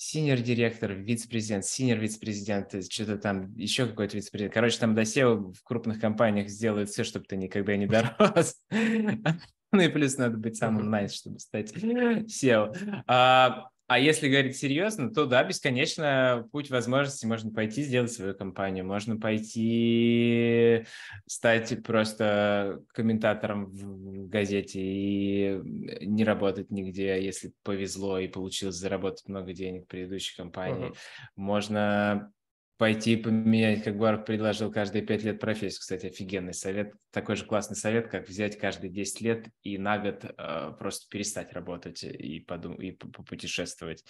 [0.00, 4.54] senior директор, вице-президент, senior вице-президент, что-то там, еще какой-то вице-президент.
[4.54, 8.56] Короче, там до SEO в крупных компаниях сделают все, чтобы ты никогда не дорос.
[9.72, 12.74] Ну и плюс надо быть самым nice, чтобы стать SEO.
[13.06, 17.26] А, а если говорить серьезно, то да, бесконечно путь возможностей.
[17.26, 20.84] Можно пойти сделать свою компанию, можно пойти
[21.26, 25.60] стать просто комментатором в газете и
[26.06, 30.90] не работать нигде, если повезло и получилось заработать много денег в предыдущей компании.
[30.90, 30.96] Uh-huh.
[31.34, 32.32] Можно
[32.80, 35.80] пойти поменять, как Барк предложил, каждые пять лет профессию.
[35.80, 36.94] Кстати, офигенный совет.
[37.10, 41.52] Такой же классный совет, как взять каждые 10 лет и на год э, просто перестать
[41.52, 44.02] работать и, подум- и попутешествовать.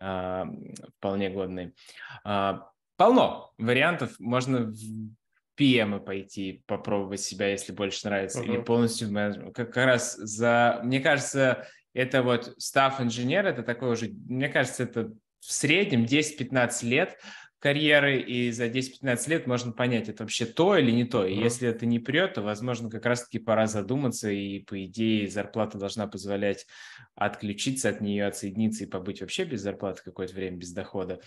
[0.00, 0.44] Э,
[0.96, 1.74] вполне годный.
[2.24, 2.54] Э,
[2.96, 4.18] полно вариантов.
[4.18, 4.80] Можно в
[5.60, 8.46] PM пойти, попробовать себя, если больше нравится, uh-huh.
[8.46, 9.54] или полностью в менеджмент.
[9.54, 10.80] Как, как раз за...
[10.82, 14.08] Мне кажется, это вот став инженер, это такой уже...
[14.26, 17.18] Мне кажется, это в среднем 10-15 лет
[17.58, 21.26] карьеры, и за 10-15 лет можно понять, это вообще то или не то.
[21.26, 21.42] И mm-hmm.
[21.42, 26.06] если это не прет, то, возможно, как раз-таки пора задуматься, и, по идее, зарплата должна
[26.06, 26.66] позволять
[27.14, 31.20] отключиться от нее, отсоединиться и побыть вообще без зарплаты какое-то время, без дохода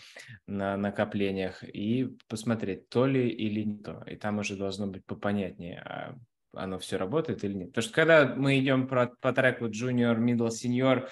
[0.45, 4.03] на накоплениях, и посмотреть, то ли или не то.
[4.07, 6.15] И там уже должно быть попонятнее, а
[6.53, 7.69] оно все работает или нет.
[7.69, 11.07] Потому что когда мы идем по, по треку junior, middle, senior,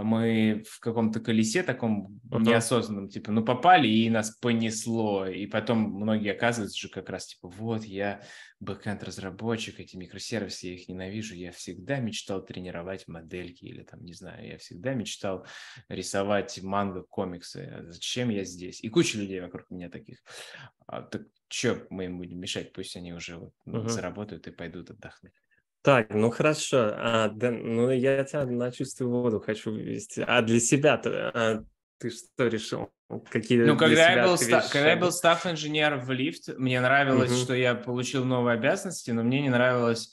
[0.00, 2.40] мы в каком-то колесе таком uh-huh.
[2.40, 5.26] неосознанном, типа, ну, попали, и нас понесло.
[5.26, 8.22] И потом многие оказываются же как раз, типа, вот, я
[8.60, 14.46] бэкэнд-разработчик, эти микросервисы, я их ненавижу, я всегда мечтал тренировать модельки или там, не знаю,
[14.46, 15.46] я всегда мечтал
[15.88, 17.84] рисовать манго, комиксы.
[17.88, 18.82] Зачем я здесь?
[18.82, 20.18] И куча людей вокруг меня таких.
[20.86, 22.72] А, так что мы им будем мешать?
[22.72, 23.88] Пусть они уже вот, ну, uh-huh.
[23.88, 25.34] заработают и пойдут отдохнуть.
[25.82, 26.92] Так, ну хорошо.
[26.94, 30.24] А, да, ну я тебя на чистую воду хочу вывести.
[30.26, 31.64] А для себя-то а,
[31.98, 32.90] ты что решил?
[33.30, 37.38] Какие ну, когда я, был ста- когда я был стаф-инженер в лифт, мне нравилось, угу.
[37.38, 40.12] что я получил новые обязанности, но мне не нравилось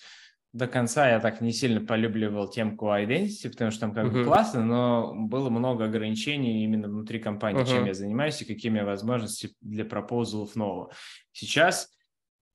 [0.51, 4.11] до конца, я так не сильно полюбливал темку identity, потому что там как uh-huh.
[4.11, 7.69] бы классно, но было много ограничений именно внутри компании, uh-huh.
[7.69, 10.91] чем я занимаюсь и какими возможностями для пропозалов нового.
[11.31, 11.89] Сейчас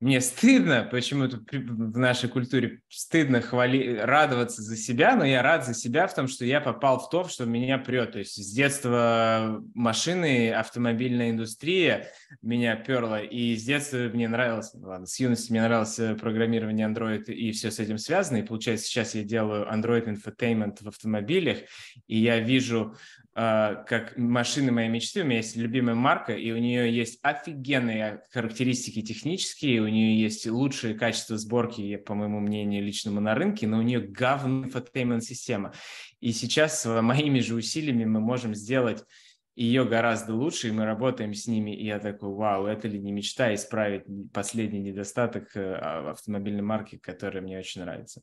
[0.04, 5.72] мне стыдно, почему-то в нашей культуре стыдно хвали, радоваться за себя, но я рад за
[5.72, 8.12] себя в том, что я попал в то, что меня прет.
[8.12, 12.08] То есть с детства машины, автомобильная индустрия
[12.42, 17.24] меня перла, и с детства мне нравилось, ну ладно, с юности мне нравилось программирование Android
[17.32, 21.60] и все с этим связано, и получается сейчас я делаю Android Infotainment в автомобилях,
[22.08, 22.94] и я вижу
[23.34, 25.22] как машины моей мечты.
[25.22, 30.46] У меня есть любимая марка, и у нее есть офигенные характеристики технические, у нее есть
[30.46, 35.72] лучшее качество сборки, по моему мнению, личному на рынке, но у нее говно инфотеймент-система.
[36.20, 39.04] И сейчас моими же усилиями мы можем сделать
[39.56, 43.12] ее гораздо лучше, и мы работаем с ними, и я такой, вау, это ли не
[43.12, 48.22] мечта исправить последний недостаток э, автомобильной марки, которая мне очень нравится.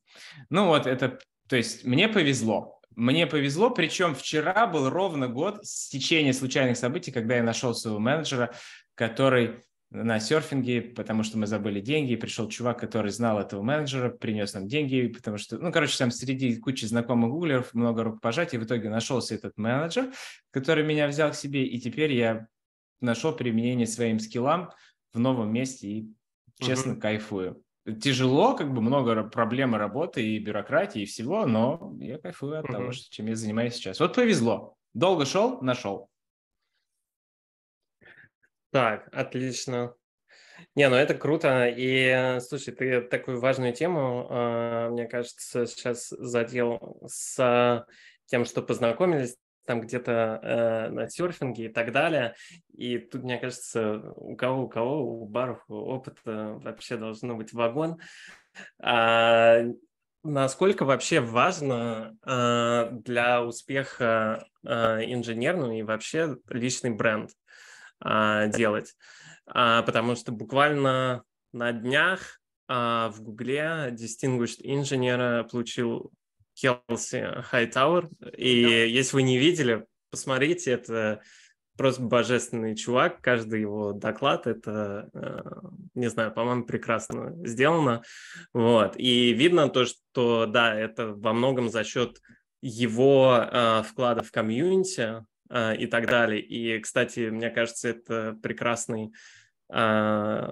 [0.49, 5.89] Ну вот, это, то есть мне повезло, мне повезло, причем вчера был ровно год с
[5.89, 8.53] течения случайных событий, когда я нашел своего менеджера,
[8.95, 9.61] который
[9.91, 14.53] на серфинге, потому что мы забыли деньги, и пришел чувак, который знал этого менеджера, принес
[14.53, 18.89] нам деньги, потому что, ну, короче, там среди кучи знакомых гуглеров много рукопожатий, в итоге
[18.89, 20.13] нашелся этот менеджер,
[20.51, 22.47] который меня взял к себе, и теперь я
[23.01, 24.71] нашел применение своим скиллам
[25.13, 26.13] в новом месте и,
[26.59, 27.01] честно, uh-huh.
[27.01, 27.63] кайфую
[28.01, 32.71] тяжело, как бы много проблем работы и бюрократии и всего, но я кайфую от mm-hmm.
[32.71, 33.99] того, что, чем я занимаюсь сейчас.
[33.99, 34.75] Вот повезло.
[34.93, 36.09] Долго шел, нашел.
[38.71, 39.93] Так, отлично.
[40.75, 41.67] Не, ну это круто.
[41.67, 47.85] И, слушай, ты такую важную тему, а, мне кажется, сейчас задел с
[48.25, 52.35] тем, что познакомились там где-то э, на серфинге и так далее.
[52.73, 57.97] И тут, мне кажется, у кого, у кого, у баров опыта вообще должно быть вагон.
[58.79, 59.61] А,
[60.23, 67.31] насколько вообще важно э, для успеха э, инженерного и вообще личный бренд
[68.03, 68.95] э, делать?
[69.53, 76.11] Э, потому что буквально на днях э, в Гугле Distinguished Engineer получил
[76.61, 78.09] Келси Хайтауэр.
[78.37, 78.69] И да.
[78.69, 81.21] если вы не видели, посмотрите, это
[81.75, 83.21] просто божественный чувак.
[83.21, 85.41] Каждый его доклад это, э,
[85.95, 88.03] не знаю, по-моему, прекрасно сделано.
[88.53, 88.95] Вот.
[88.97, 92.21] И видно то, что да, это во многом за счет
[92.61, 96.41] его э, вклада в комьюнити э, и так далее.
[96.41, 99.11] И, кстати, мне кажется, это прекрасный
[99.73, 100.51] э,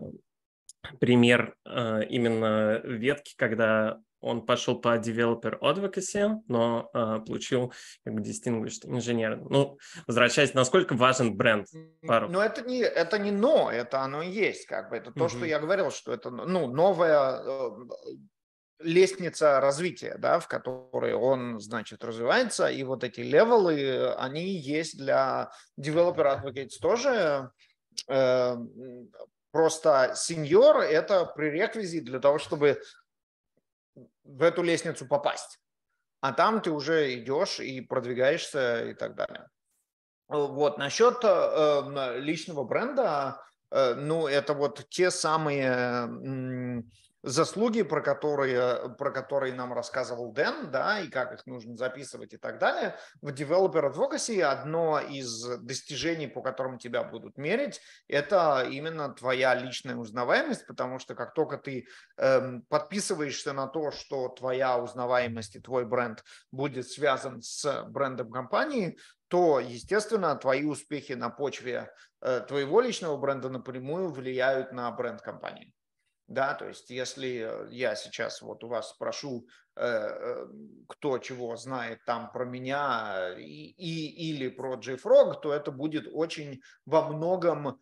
[0.99, 8.21] пример э, именно ветки, когда он пошел по developer advocacy, но э, получил как бы
[8.21, 9.37] distinguished инженер.
[9.49, 11.67] Ну, возвращаясь, насколько важен бренд?
[12.05, 12.29] Пару.
[12.29, 14.97] Ну, это не, это не но, это оно и есть, как бы.
[14.97, 15.29] Это то, mm-hmm.
[15.29, 17.69] что я говорил, что это, ну, новая э,
[18.79, 25.51] лестница развития, да, в которой он, значит, развивается, и вот эти левелы, они есть для
[25.79, 27.51] developer advocates тоже.
[28.07, 28.55] Э,
[29.51, 32.81] просто сеньор– это пререквизит для того, чтобы
[34.29, 35.59] в эту лестницу попасть.
[36.21, 39.47] А там ты уже идешь и продвигаешься и так далее.
[40.27, 46.83] Вот, насчет э, личного бренда, э, ну, это вот те самые
[47.23, 52.37] заслуги, про которые, про которые нам рассказывал Дэн, да, и как их нужно записывать и
[52.37, 52.95] так далее.
[53.21, 59.95] В Developer Advocacy одно из достижений, по которым тебя будут мерить, это именно твоя личная
[59.95, 65.85] узнаваемость, потому что как только ты эм, подписываешься на то, что твоя узнаваемость и твой
[65.85, 68.97] бренд будет связан с брендом компании,
[69.27, 71.91] то, естественно, твои успехи на почве
[72.21, 75.73] э, твоего личного бренда напрямую влияют на бренд компании.
[76.29, 80.47] Да, то есть если э, я сейчас вот у вас спрошу, э, э,
[80.87, 86.61] кто чего знает там про меня и, и, или про JFrog, то это будет очень
[86.85, 87.81] во многом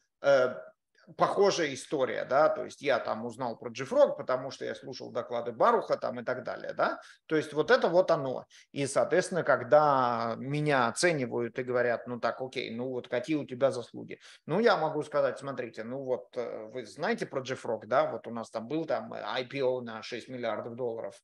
[1.15, 5.53] похожая история, да, то есть я там узнал про JFrog, потому что я слушал доклады
[5.53, 8.45] Баруха там и так далее, да, то есть вот это вот оно.
[8.73, 13.71] И, соответственно, когда меня оценивают и говорят, ну так, окей, ну вот какие у тебя
[13.71, 18.27] заслуги, ну я могу сказать, смотрите, ну вот э, вы знаете про JFrog, да, вот
[18.27, 21.15] у нас там был там IPO на 6 миллиардов долларов,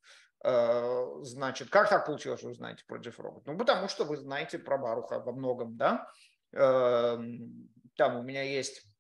[0.46, 3.42] э, значит, как так получилось, что вы знаете про JFrog?
[3.46, 6.08] Ну, потому что вы знаете про Баруха во многом, да,
[6.54, 8.93] эм, там у меня есть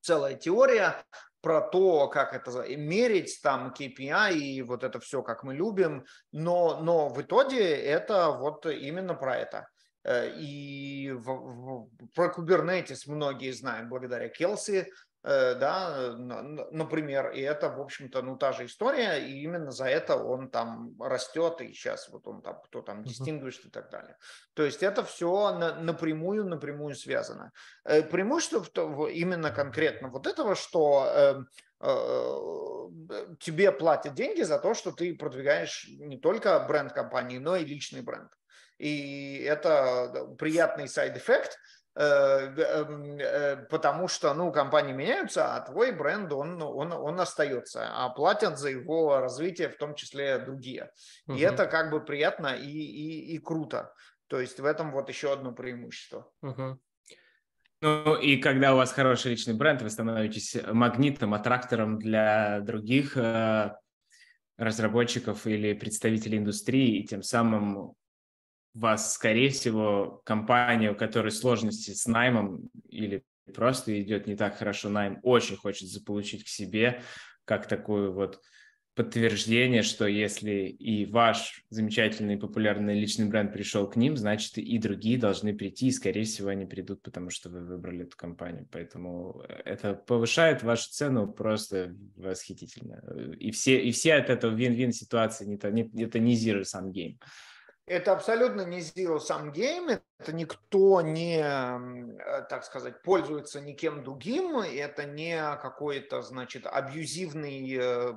[0.00, 1.04] целая теория
[1.40, 6.80] про то, как это мерить, там KPI и вот это все, как мы любим, но,
[6.80, 9.68] но в итоге это вот именно про это.
[10.04, 14.92] Э, и в, в, про Kubernetes многие знают благодаря Келси,
[15.22, 20.50] да, например, и это, в общем-то, ну, та же история, и именно за это он
[20.50, 24.16] там растет, и сейчас вот он там, кто там distinguished и так далее.
[24.54, 27.52] То есть это все на, напрямую, напрямую связано.
[27.84, 28.64] Э, преимущество
[29.08, 31.48] именно конкретно вот этого, что эм,
[31.80, 37.64] э, тебе платят деньги за то, что ты продвигаешь не только бренд компании, но и
[37.66, 38.30] личный бренд.
[38.78, 41.79] И это приятный сайд-эффект, Э, э,
[43.68, 48.70] потому что, ну, компании меняются, а твой бренд, он, он, он остается, а платят за
[48.70, 50.90] его развитие в том числе другие.
[51.26, 51.36] Угу.
[51.36, 53.92] И это как бы приятно и, и, и круто.
[54.28, 56.30] То есть в этом вот еще одно преимущество.
[56.40, 56.78] Угу.
[57.82, 63.74] Ну и когда у вас хороший личный бренд, вы становитесь магнитом, аттрактором для других э,
[64.56, 67.94] разработчиков или представителей индустрии, и тем самым
[68.74, 74.88] вас, скорее всего, компания, у которой сложности с наймом или просто идет не так хорошо
[74.88, 77.02] найм, очень хочет заполучить к себе
[77.44, 78.40] как такую вот
[78.94, 85.16] подтверждение, что если и ваш замечательный популярный личный бренд пришел к ним, значит и другие
[85.16, 88.68] должны прийти, и, скорее всего, они придут, потому что вы выбрали эту компанию.
[88.70, 93.02] Поэтому это повышает вашу цену просто восхитительно.
[93.38, 97.16] И все, и все от этого вин-вин ситуации, это не, это не zero sum game.
[97.90, 105.06] Это абсолютно не zero-sum game, это никто не, э, так сказать, пользуется никем другим, это
[105.06, 108.12] не какой-то, значит, абьюзивный, э,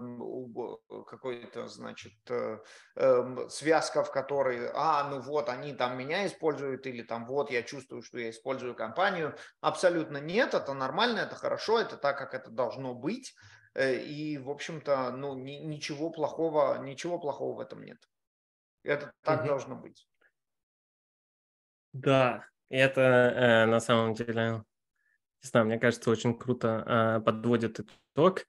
[1.08, 2.60] какой-то, значит, э,
[2.98, 7.64] эм, связка, в которой, а, ну вот, они там меня используют, или там вот, я
[7.64, 9.36] чувствую, что я использую компанию.
[9.60, 13.34] Абсолютно нет, это нормально, это хорошо, это так, как это должно быть.
[13.76, 17.98] И, в общем-то, ну, ничего плохого, ничего плохого в этом нет.
[18.84, 19.48] Это так угу.
[19.48, 20.08] должно быть.
[21.94, 24.64] Да, это э, на самом деле,
[25.44, 26.84] не знаю, мне кажется, очень круто
[27.20, 28.46] э, подводит итог.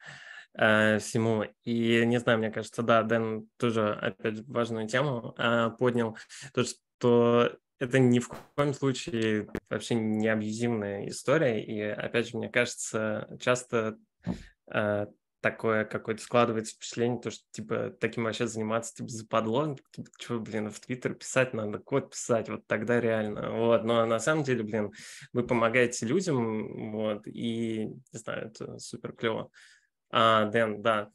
[0.55, 1.45] э, всему.
[1.65, 6.17] И не знаю, мне кажется, да, Дэн тоже опять важную тему э, поднял,
[6.53, 11.63] то, что это ни в коем случае вообще необъяснимая история.
[11.63, 13.99] И опять же, мне кажется, часто
[14.71, 15.07] э,
[15.45, 20.71] такое какое-то складывается впечатление, то, что, типа, таким вообще заниматься, типа, западло, типа, что, блин,
[20.71, 24.91] в Твиттер писать надо, код писать, вот тогда реально, вот, но на самом деле, блин,
[25.35, 29.51] вы помогаете людям, вот, и, не знаю, это супер клево.
[30.11, 31.11] А, Дэн, да,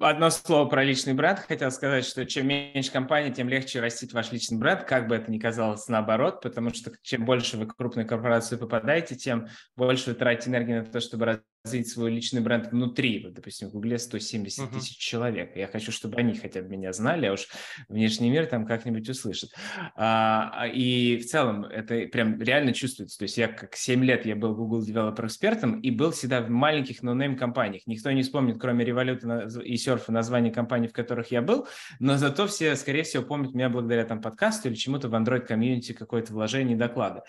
[0.00, 1.38] Одно слово про личный бренд.
[1.38, 5.30] Хотел сказать, что чем меньше компаний, тем легче растить ваш личный бренд, как бы это
[5.30, 10.50] ни казалось наоборот, потому что чем больше вы крупной корпорации попадаете, тем больше вы тратите
[10.50, 13.22] энергии на то, чтобы развить свой личный бренд внутри.
[13.24, 14.74] Вот, допустим, в Гугле 170 uh-huh.
[14.74, 15.56] тысяч человек.
[15.56, 17.48] Я хочу, чтобы они хотя бы меня знали, а уж
[17.88, 19.50] внешний мир там как-нибудь услышит.
[19.96, 23.18] А, а и в целом это прям реально чувствуется.
[23.18, 26.50] То есть я как 7 лет я был Google Developer экспертом и был всегда в
[26.50, 27.86] маленьких no-name компаниях.
[27.86, 31.66] Никто не вспомнит, кроме Революта и Серфа, название компаний, в которых я был,
[31.98, 35.92] но зато все, скорее всего, помнят меня благодаря там подкасту или чему-то в Android community
[35.92, 37.22] какое-то вложение доклады.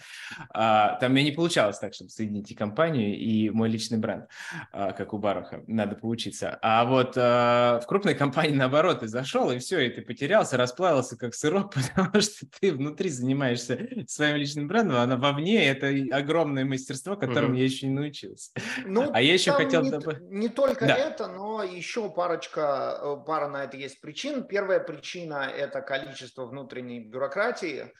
[0.53, 4.24] А, там мне не получалось так, чтобы соединить и компанию, и мой личный бренд.
[4.71, 6.57] А, как у Баруха, надо поучиться.
[6.61, 11.17] А вот а, в крупной компании наоборот, ты зашел, и все, и ты потерялся, расплавился
[11.17, 17.15] как сырок, потому что ты внутри занимаешься своим личным брендом, а вовне это огромное мастерство,
[17.15, 17.59] которому mm-hmm.
[17.59, 18.51] я еще не научился.
[18.85, 19.83] Ну, а я еще хотел...
[19.83, 20.95] Не, не только да.
[20.95, 24.43] это, но еще парочка, э, пара на это есть причин.
[24.43, 27.91] Первая причина– это количество внутренней бюрократии,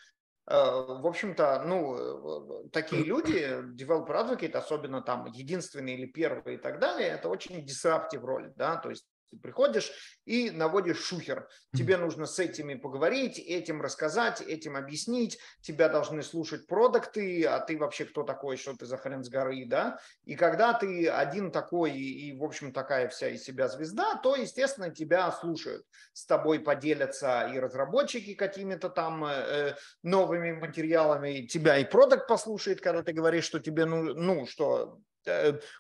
[0.48, 6.80] в общем-то, ну, э, такие люди, developer advocate, особенно там единственные или первые и так
[6.80, 9.92] далее, это очень disruptive роль, да, то есть ты приходишь
[10.26, 11.48] и наводишь шухер.
[11.76, 15.38] Тебе нужно с этими поговорить, этим рассказать, этим объяснить.
[15.62, 19.66] Тебя должны слушать продукты, а ты вообще кто такой, что ты за хрен с горы,
[19.68, 20.00] да?
[20.24, 24.90] И когда ты один такой и, в общем, такая вся из себя звезда, то, естественно,
[24.90, 25.86] тебя слушают.
[26.14, 33.04] С тобой поделятся и разработчики какими-то там э, новыми материалами, тебя и продукт послушает, когда
[33.04, 34.98] ты говоришь, что тебе, ну, ну что Э,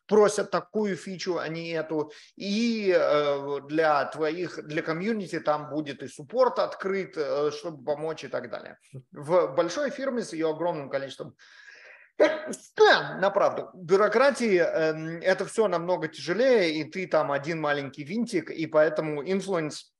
[0.07, 2.11] просят такую фичу, а не эту.
[2.35, 8.27] И э, для твоих, для комьюнити там будет и суппорт открыт, э, чтобы помочь и
[8.27, 8.77] так далее.
[9.11, 11.35] В большой фирме с ее огромным количеством
[13.19, 13.69] на правду.
[13.73, 19.93] Бюрократии э, это все намного тяжелее, и ты там один маленький винтик, и поэтому influence,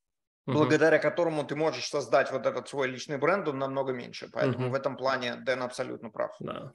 [0.47, 0.53] угу.
[0.53, 4.29] благодаря которому ты можешь создать вот этот свой личный бренд, он намного меньше.
[4.31, 4.71] Поэтому uh-huh.
[4.71, 6.35] в этом плане Дэн абсолютно прав.
[6.39, 6.71] Да.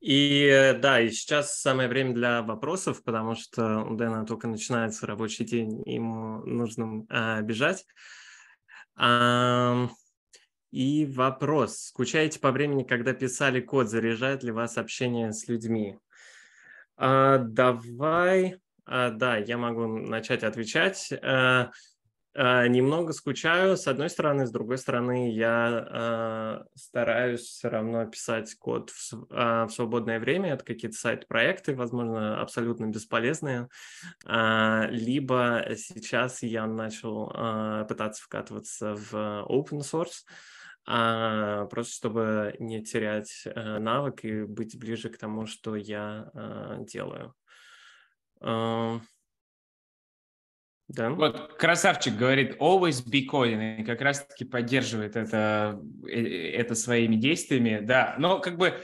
[0.00, 5.06] И э, да, и сейчас самое время для вопросов, потому что у Дэна только начинается
[5.06, 7.86] рабочий день, ему нужно а, бежать.
[8.94, 9.88] А,
[10.70, 11.78] и вопрос.
[11.78, 13.88] Скучаете по времени, когда писали код?
[13.88, 15.98] Заряжает ли вас общение с людьми?
[16.96, 18.60] А, давай...
[18.84, 21.12] А, да, я могу начать отвечать.
[21.22, 21.70] А,
[22.36, 28.90] немного скучаю, с одной стороны, с другой стороны, я э, стараюсь все равно писать код
[28.90, 30.52] в, э, в свободное время.
[30.52, 33.68] Это какие-то сайт-проекты, возможно, абсолютно бесполезные.
[34.26, 39.14] Э, либо сейчас я начал э, пытаться вкатываться в
[39.48, 40.24] open source,
[40.88, 46.76] а, просто чтобы не терять а, навык и быть ближе к тому, что я а,
[46.84, 47.34] делаю.
[48.40, 49.00] А,
[50.88, 51.10] да.
[51.10, 57.80] Вот красавчик говорит always be coding и как раз-таки поддерживает это, э, это своими действиями.
[57.82, 58.80] Да, но как бы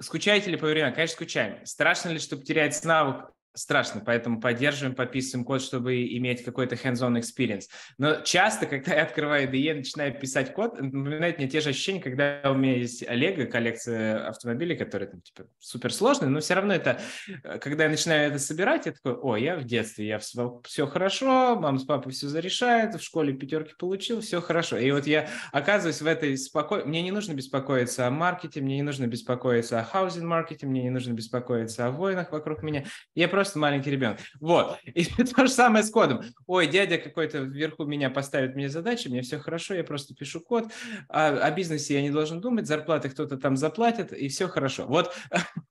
[0.00, 0.92] скучаете ли по времени?
[0.92, 1.66] Конечно, скучаем.
[1.66, 3.30] Страшно ли, чтобы терять навык?
[3.58, 7.64] Страшно, поэтому поддерживаем, подписываем код, чтобы иметь какой-то hands-on experience.
[7.98, 12.40] Но часто, когда я открываю IDE, начинаю писать код, напоминает мне те же ощущения, когда
[12.44, 17.00] у меня есть Олега, коллекция автомобилей, которые там типа супер сложные, но все равно это,
[17.42, 21.56] э, когда я начинаю это собирать, я такой, о, я в детстве, я все хорошо,
[21.58, 24.76] мама с папой все зарешает, в школе пятерки получил, все хорошо.
[24.78, 26.84] И вот я оказываюсь в этой спокой...
[26.84, 30.90] Мне не нужно беспокоиться о маркете, мне не нужно беспокоиться о хаузинг маркете, мне не
[30.90, 32.84] нужно беспокоиться о войнах вокруг меня.
[33.14, 34.18] Я просто просто маленький ребенок.
[34.40, 34.78] Вот.
[34.84, 36.22] И то же самое с кодом.
[36.46, 40.70] Ой, дядя какой-то вверху меня поставит мне задачи, мне все хорошо, я просто пишу код.
[41.08, 44.86] А, о бизнесе я не должен думать, зарплаты кто-то там заплатит, и все хорошо.
[44.86, 45.14] Вот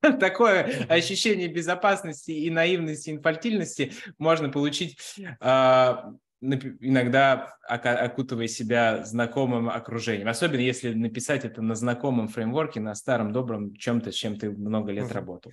[0.20, 4.98] такое ощущение безопасности и наивности, инфантильности можно получить
[5.40, 10.28] а, иногда окутывая себя знакомым окружением.
[10.28, 14.92] Особенно если написать это на знакомом фреймворке, на старом добром чем-то, с чем ты много
[14.92, 15.52] лет работал.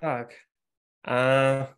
[0.00, 0.32] Так.
[1.04, 1.76] А,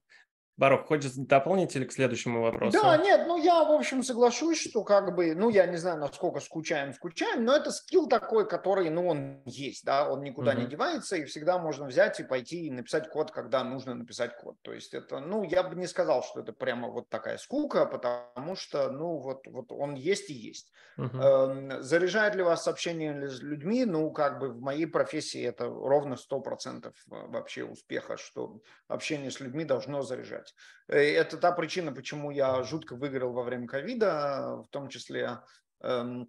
[0.58, 2.76] Барух, хочешь дополнить или к следующему вопросу?
[2.82, 6.40] Да, нет, ну я, в общем, соглашусь, что как бы, ну я не знаю, насколько
[6.40, 10.62] скучаем, скучаем, но это скилл такой, который, ну он есть, да, он никуда uh-huh.
[10.62, 14.56] не девается, и всегда можно взять и пойти и написать код, когда нужно написать код.
[14.62, 18.56] То есть это, ну я бы не сказал, что это прямо вот такая скука, потому
[18.56, 20.72] что, ну вот, вот он есть и есть.
[20.98, 21.82] Uh-huh.
[21.82, 23.84] Заряжает ли вас общение с людьми?
[23.84, 29.64] Ну как бы в моей профессии это ровно 100% вообще успеха, что общение с людьми
[29.64, 30.54] должно заряжать делать.
[30.88, 35.40] Э, это та причина, почему я жутко выиграл во время ковида, в том числе.
[35.80, 36.28] Эм,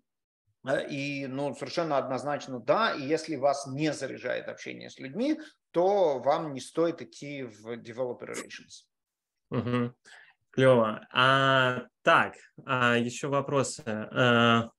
[0.68, 5.40] э, и ну, совершенно однозначно да, и если вас не заряжает общение с людьми,
[5.72, 8.86] то вам не стоит идти в Developer Relations.
[9.52, 9.94] Угу.
[10.52, 11.08] Клево.
[11.12, 13.84] А, так, а, еще вопросы.
[13.86, 14.70] А,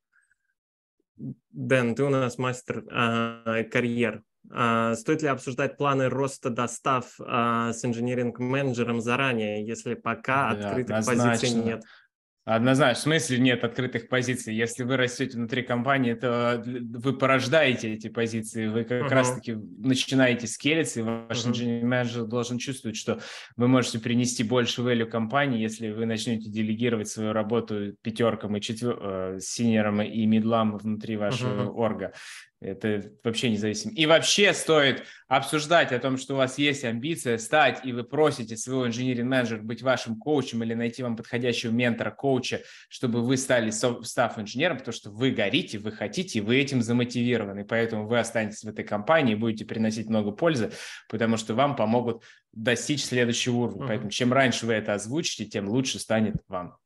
[1.51, 4.23] Дэн, ты у нас мастер а, карьер.
[4.53, 10.99] А, стоит ли обсуждать планы роста достав а, с инженеринг-менеджером заранее, если пока да, открытых
[10.99, 11.31] однозначно.
[11.31, 11.83] позиций нет?
[12.47, 12.99] Однозначно.
[12.99, 14.55] В смысле нет открытых позиций?
[14.55, 19.09] Если вы растете внутри компании, то вы порождаете эти позиции, вы как uh-huh.
[19.15, 21.51] раз-таки начинаете скелиться, и ваш uh-huh.
[21.51, 23.21] инженер-менеджер должен чувствовать, что
[23.57, 28.99] вы можете принести больше value компании, если вы начнете делегировать свою работу пятеркам и четвер...
[29.01, 31.75] Э, синерам и мидлам внутри вашего uh-huh.
[31.75, 32.13] орга.
[32.61, 33.95] Это вообще независимо.
[33.95, 38.55] И вообще стоит обсуждать о том, что у вас есть амбиция стать, и вы просите
[38.59, 44.77] своего инженеринг-менеджера быть вашим коучем или найти вам подходящего ментора, коуча, чтобы вы стали став-инженером,
[44.77, 47.65] потому что вы горите, вы хотите, вы этим замотивированы.
[47.65, 50.71] Поэтому вы останетесь в этой компании и будете приносить много пользы,
[51.09, 53.85] потому что вам помогут достичь следующего уровня.
[53.85, 53.89] Mm-hmm.
[53.89, 56.77] Поэтому чем раньше вы это озвучите, тем лучше станет вам.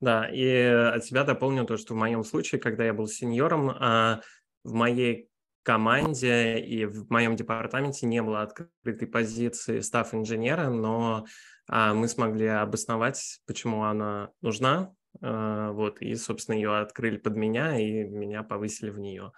[0.00, 4.20] Да, и от себя дополню то, что в моем случае, когда я был сеньором, а,
[4.66, 5.28] в моей
[5.62, 11.26] команде и в моем департаменте не было открытой позиции став-инженера, но
[11.68, 17.78] а, мы смогли обосновать, почему она нужна, а, вот, и, собственно, ее открыли под меня,
[17.78, 19.32] и меня повысили в нее.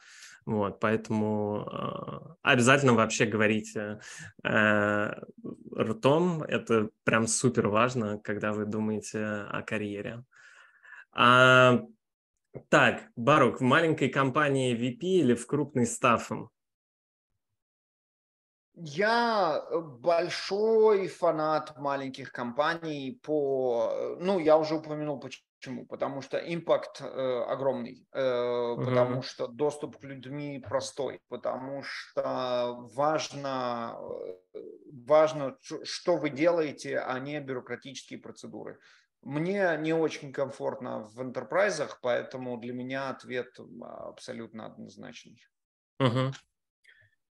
[0.45, 4.01] Вот, поэтому э, обязательно вообще говорите
[4.43, 5.11] э,
[5.77, 10.25] ртом, это прям супер важно, когда вы думаете о карьере.
[11.13, 11.83] А,
[12.69, 16.51] так, Барук, в маленькой компании VP или в крупной стафом?
[18.75, 23.91] Я э, большой фанат маленьких компаний по...
[23.93, 25.87] Э, ну, я уже упомянул почему.
[25.87, 28.85] Потому что импакт э, огромный, э, uh-huh.
[28.85, 33.99] потому что доступ к людьми простой, потому что важно,
[34.55, 34.59] э,
[35.05, 38.79] важно, что вы делаете, а не бюрократические процедуры.
[39.23, 45.45] Мне не очень комфортно в интерпрайзах, поэтому для меня ответ абсолютно однозначный.
[45.99, 46.33] Угу.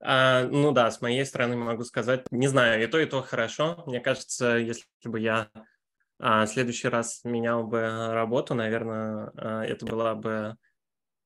[0.05, 3.83] А, ну да, с моей стороны могу сказать, не знаю, и то, и то хорошо.
[3.87, 5.49] Мне кажется, если бы я
[6.19, 7.81] а, в следующий раз менял бы
[8.13, 10.57] работу, наверное, а, это была бы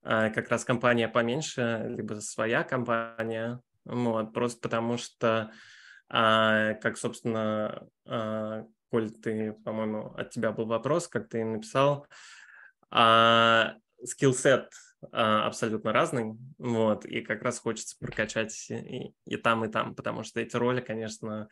[0.03, 5.51] а, как раз компания поменьше, либо своя компания, вот, просто потому что,
[6.09, 12.07] а, как, собственно, а, Коль, ты, по-моему, от тебя был вопрос, как ты написал.
[12.89, 14.69] А, скиллсет
[15.11, 20.23] а, абсолютно разный, вот, и как раз хочется прокачать и, и там, и там, потому
[20.23, 21.49] что эти роли, конечно,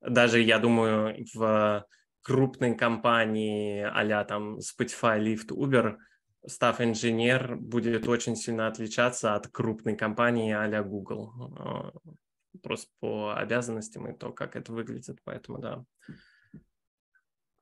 [0.00, 1.84] даже, я думаю, в
[2.22, 5.96] крупной компании а там Spotify, Lyft, Uber,
[6.46, 11.32] став инженер будет очень сильно отличаться от крупной компании а Google.
[12.62, 15.84] Просто по обязанностям и то, как это выглядит, поэтому да.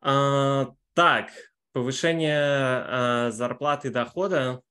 [0.01, 1.31] А, так,
[1.73, 4.63] повышение а, зарплаты дохода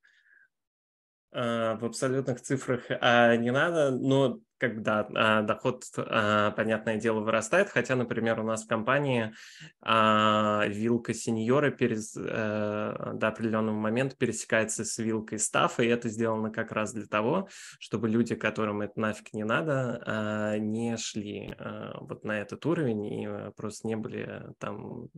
[1.31, 7.69] а, в абсолютных цифрах а, не надо, но когда а, доход, а, понятное дело, вырастает,
[7.69, 9.33] хотя, например, у нас в компании
[9.81, 16.51] а, вилка сеньора перес, а, до определенного момента пересекается с вилкой стафа, и это сделано
[16.51, 17.49] как раз для того,
[17.79, 23.51] чтобы люди, которым это нафиг не надо, не шли а, вот на этот уровень и
[23.55, 25.09] просто не были там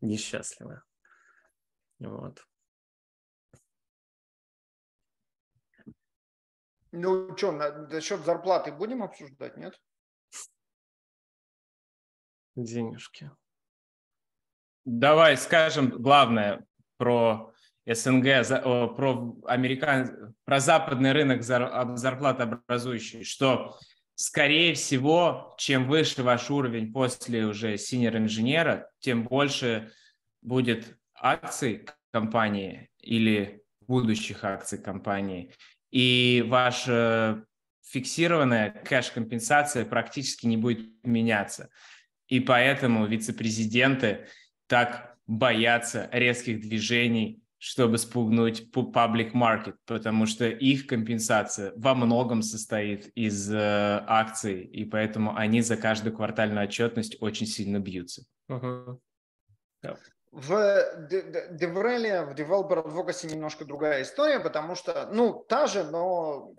[0.00, 0.82] несчастливы.
[2.00, 2.44] Вот.
[6.92, 9.80] Ну что, насчет зарплаты будем обсуждать, нет?
[12.54, 13.30] Денежки.
[14.84, 16.66] Давай скажем главное
[16.98, 17.54] про
[17.86, 23.78] СНГ, про американ, про западный рынок зарплатообразующий, что
[24.14, 29.90] скорее всего, чем выше ваш уровень после уже синер инженера, тем больше
[30.42, 35.54] будет акций компании или будущих акций компании,
[35.92, 37.44] и ваша
[37.84, 41.68] фиксированная кэш-компенсация практически не будет меняться.
[42.26, 44.26] И поэтому вице-президенты
[44.66, 53.06] так боятся резких движений чтобы спугнуть public market, потому что их компенсация во многом состоит
[53.14, 58.24] из э, акций, и поэтому они за каждую квартальную отчетность очень сильно бьются.
[58.50, 58.98] Uh-huh.
[59.84, 59.96] Yeah.
[60.32, 61.06] В
[61.50, 66.54] Девреле, в Developer Advocacy немножко другая история, потому что, ну, та же, но,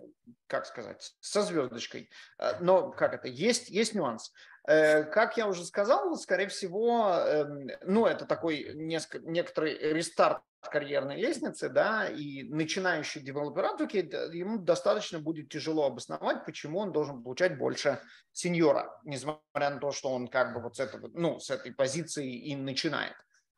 [0.46, 2.08] как сказать, со звездочкой.
[2.38, 4.32] Э, но, как это, есть, есть нюанс.
[4.68, 11.20] Э, как я уже сказал, скорее всего, эм, ну, это такой несколько, некоторый рестарт карьерной
[11.20, 17.58] лестницы, да, и начинающий девелопер advocate, ему достаточно будет тяжело обосновать, почему он должен получать
[17.58, 18.00] больше
[18.30, 22.32] сеньора, несмотря на то, что он как бы вот с, этого, ну, с этой позиции
[22.32, 23.14] и начинает.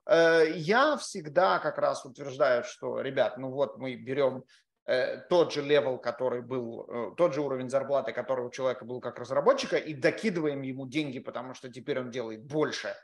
[0.07, 4.45] Э, я всегда как раз утверждаю, что, ребят, ну вот мы берем
[4.87, 9.19] э, тот же level, который был, тот же уровень зарплаты, который у человека был как
[9.19, 12.95] разработчика, и докидываем ему деньги, потому что теперь он делает больше,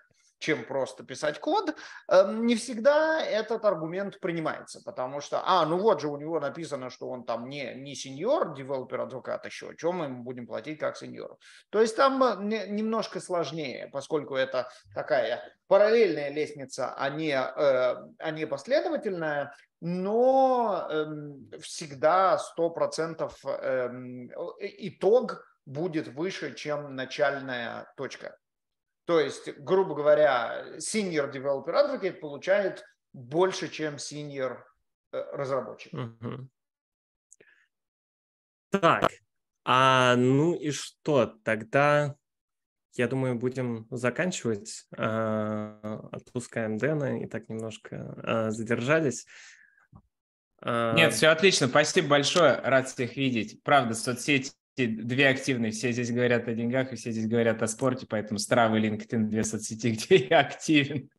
[0.42, 1.74] чем просто писать код,
[2.08, 6.90] эм, не всегда этот аргумент принимается, потому что, а, ну вот же у него написано,
[6.90, 10.96] что он там не, не senior, developer advocate еще, чем мы ему будем платить как
[10.96, 11.38] senior у.
[11.70, 18.30] То есть там э, немножко сложнее, поскольку это такая параллельная лестница, а не, э, а
[18.32, 28.36] не последовательная, но эм, всегда 100% эм, итог будет выше, чем начальная точка.
[29.12, 32.82] То есть, грубо говоря, senior developer advocate получает
[33.12, 34.60] больше, чем senior
[35.12, 35.92] э, разработчик.
[35.92, 36.48] Угу.
[38.70, 39.10] Так,
[39.66, 41.26] а ну и что?
[41.44, 42.16] Тогда,
[42.94, 44.86] я думаю, будем заканчивать.
[44.96, 49.26] А, отпускаем Дэна и так немножко а, задержались.
[50.64, 51.68] Нет, все отлично.
[51.68, 52.54] Спасибо большое.
[52.60, 53.62] Рад всех видеть.
[53.62, 55.72] Правда, соцсети две активные.
[55.72, 59.24] Все здесь говорят о деньгах, и все здесь говорят о спорте, поэтому Strava и LinkedIn–
[59.28, 61.10] две соцсети, где я активен.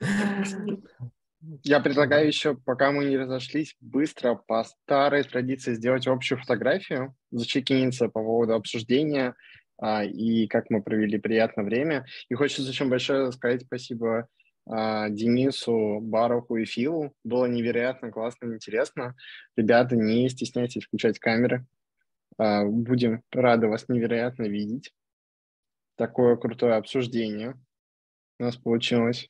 [1.61, 8.05] Я предлагаю еще, пока мы не разошлись, быстро по старой традиции сделать общую фотографию, зачекиниться
[8.07, 9.35] по поводу обсуждения
[9.77, 12.05] а, и как мы провели приятное время.
[12.29, 14.27] И хочется очень большое сказать спасибо
[14.65, 17.13] а, Денису, Баруху и Филу.
[17.25, 19.15] Было невероятно классно и интересно.
[19.57, 21.65] Ребята, не стесняйтесь включать камеры.
[22.37, 24.93] А, будем рады вас невероятно видеть.
[25.95, 27.55] Такое крутое обсуждение
[28.39, 29.29] у нас получилось.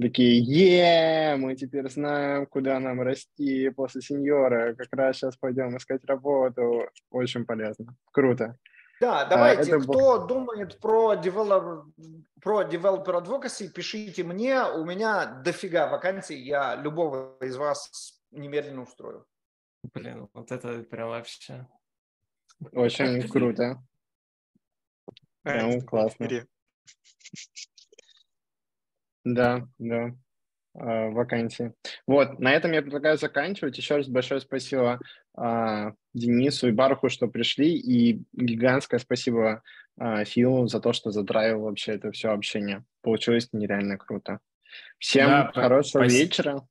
[0.00, 4.74] Такие, е, мы теперь знаем, куда нам расти после сеньора.
[4.74, 6.88] Как раз сейчас пойдем искать работу.
[7.10, 7.96] Очень полезно.
[8.12, 8.56] Круто.
[9.00, 10.26] Да, давайте, а, кто был...
[10.26, 11.84] думает про developer,
[12.40, 14.64] про developer advocacy, пишите мне.
[14.64, 19.24] У меня дофига вакансий, я любого из вас немедленно устрою.
[19.94, 21.66] Блин, вот это прям вообще
[22.72, 23.82] очень круто.
[25.42, 26.28] Прям классно.
[29.24, 30.14] Да, да.
[30.74, 31.72] А, вакансии.
[32.06, 33.76] Вот, на этом я предлагаю заканчивать.
[33.76, 35.00] Еще раз большое спасибо
[35.36, 39.62] а, Денису и Барху, что пришли, и гигантское спасибо
[39.98, 42.84] а, Филу за то, что задраил вообще это все общение.
[43.02, 44.38] Получилось нереально круто.
[44.98, 46.22] Всем да, хорошего спасибо.
[46.22, 46.68] вечера.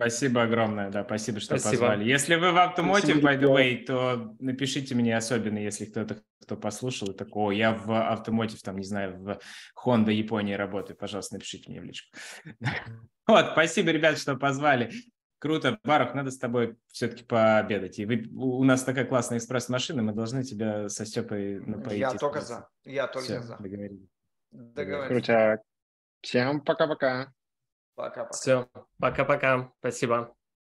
[0.00, 1.82] Спасибо огромное, да, спасибо, что спасибо.
[1.82, 2.08] позвали.
[2.08, 7.10] Если вы в Automotive, by the way, то напишите мне особенно, если кто-то, кто послушал,
[7.10, 9.38] и такой, я в Automotive, там, не знаю, в
[9.84, 12.16] Honda Японии работаю, пожалуйста, напишите мне в личку.
[13.26, 14.90] Вот, спасибо, ребят, что позвали.
[15.38, 15.78] Круто.
[15.84, 17.98] Барух, надо с тобой все-таки пообедать.
[17.98, 22.00] И вы, у нас такая классная экспресс-машина, мы должны тебя со Степой напоить.
[22.00, 22.68] Я только за.
[22.84, 23.56] Я только Все, за.
[23.58, 24.08] Договорились.
[24.50, 25.08] Договорились.
[25.08, 25.60] Крутяк.
[26.22, 27.32] Всем пока-пока.
[28.00, 28.32] Пока-пока.
[28.32, 29.72] Все, пока-пока.
[29.80, 30.34] Спасибо.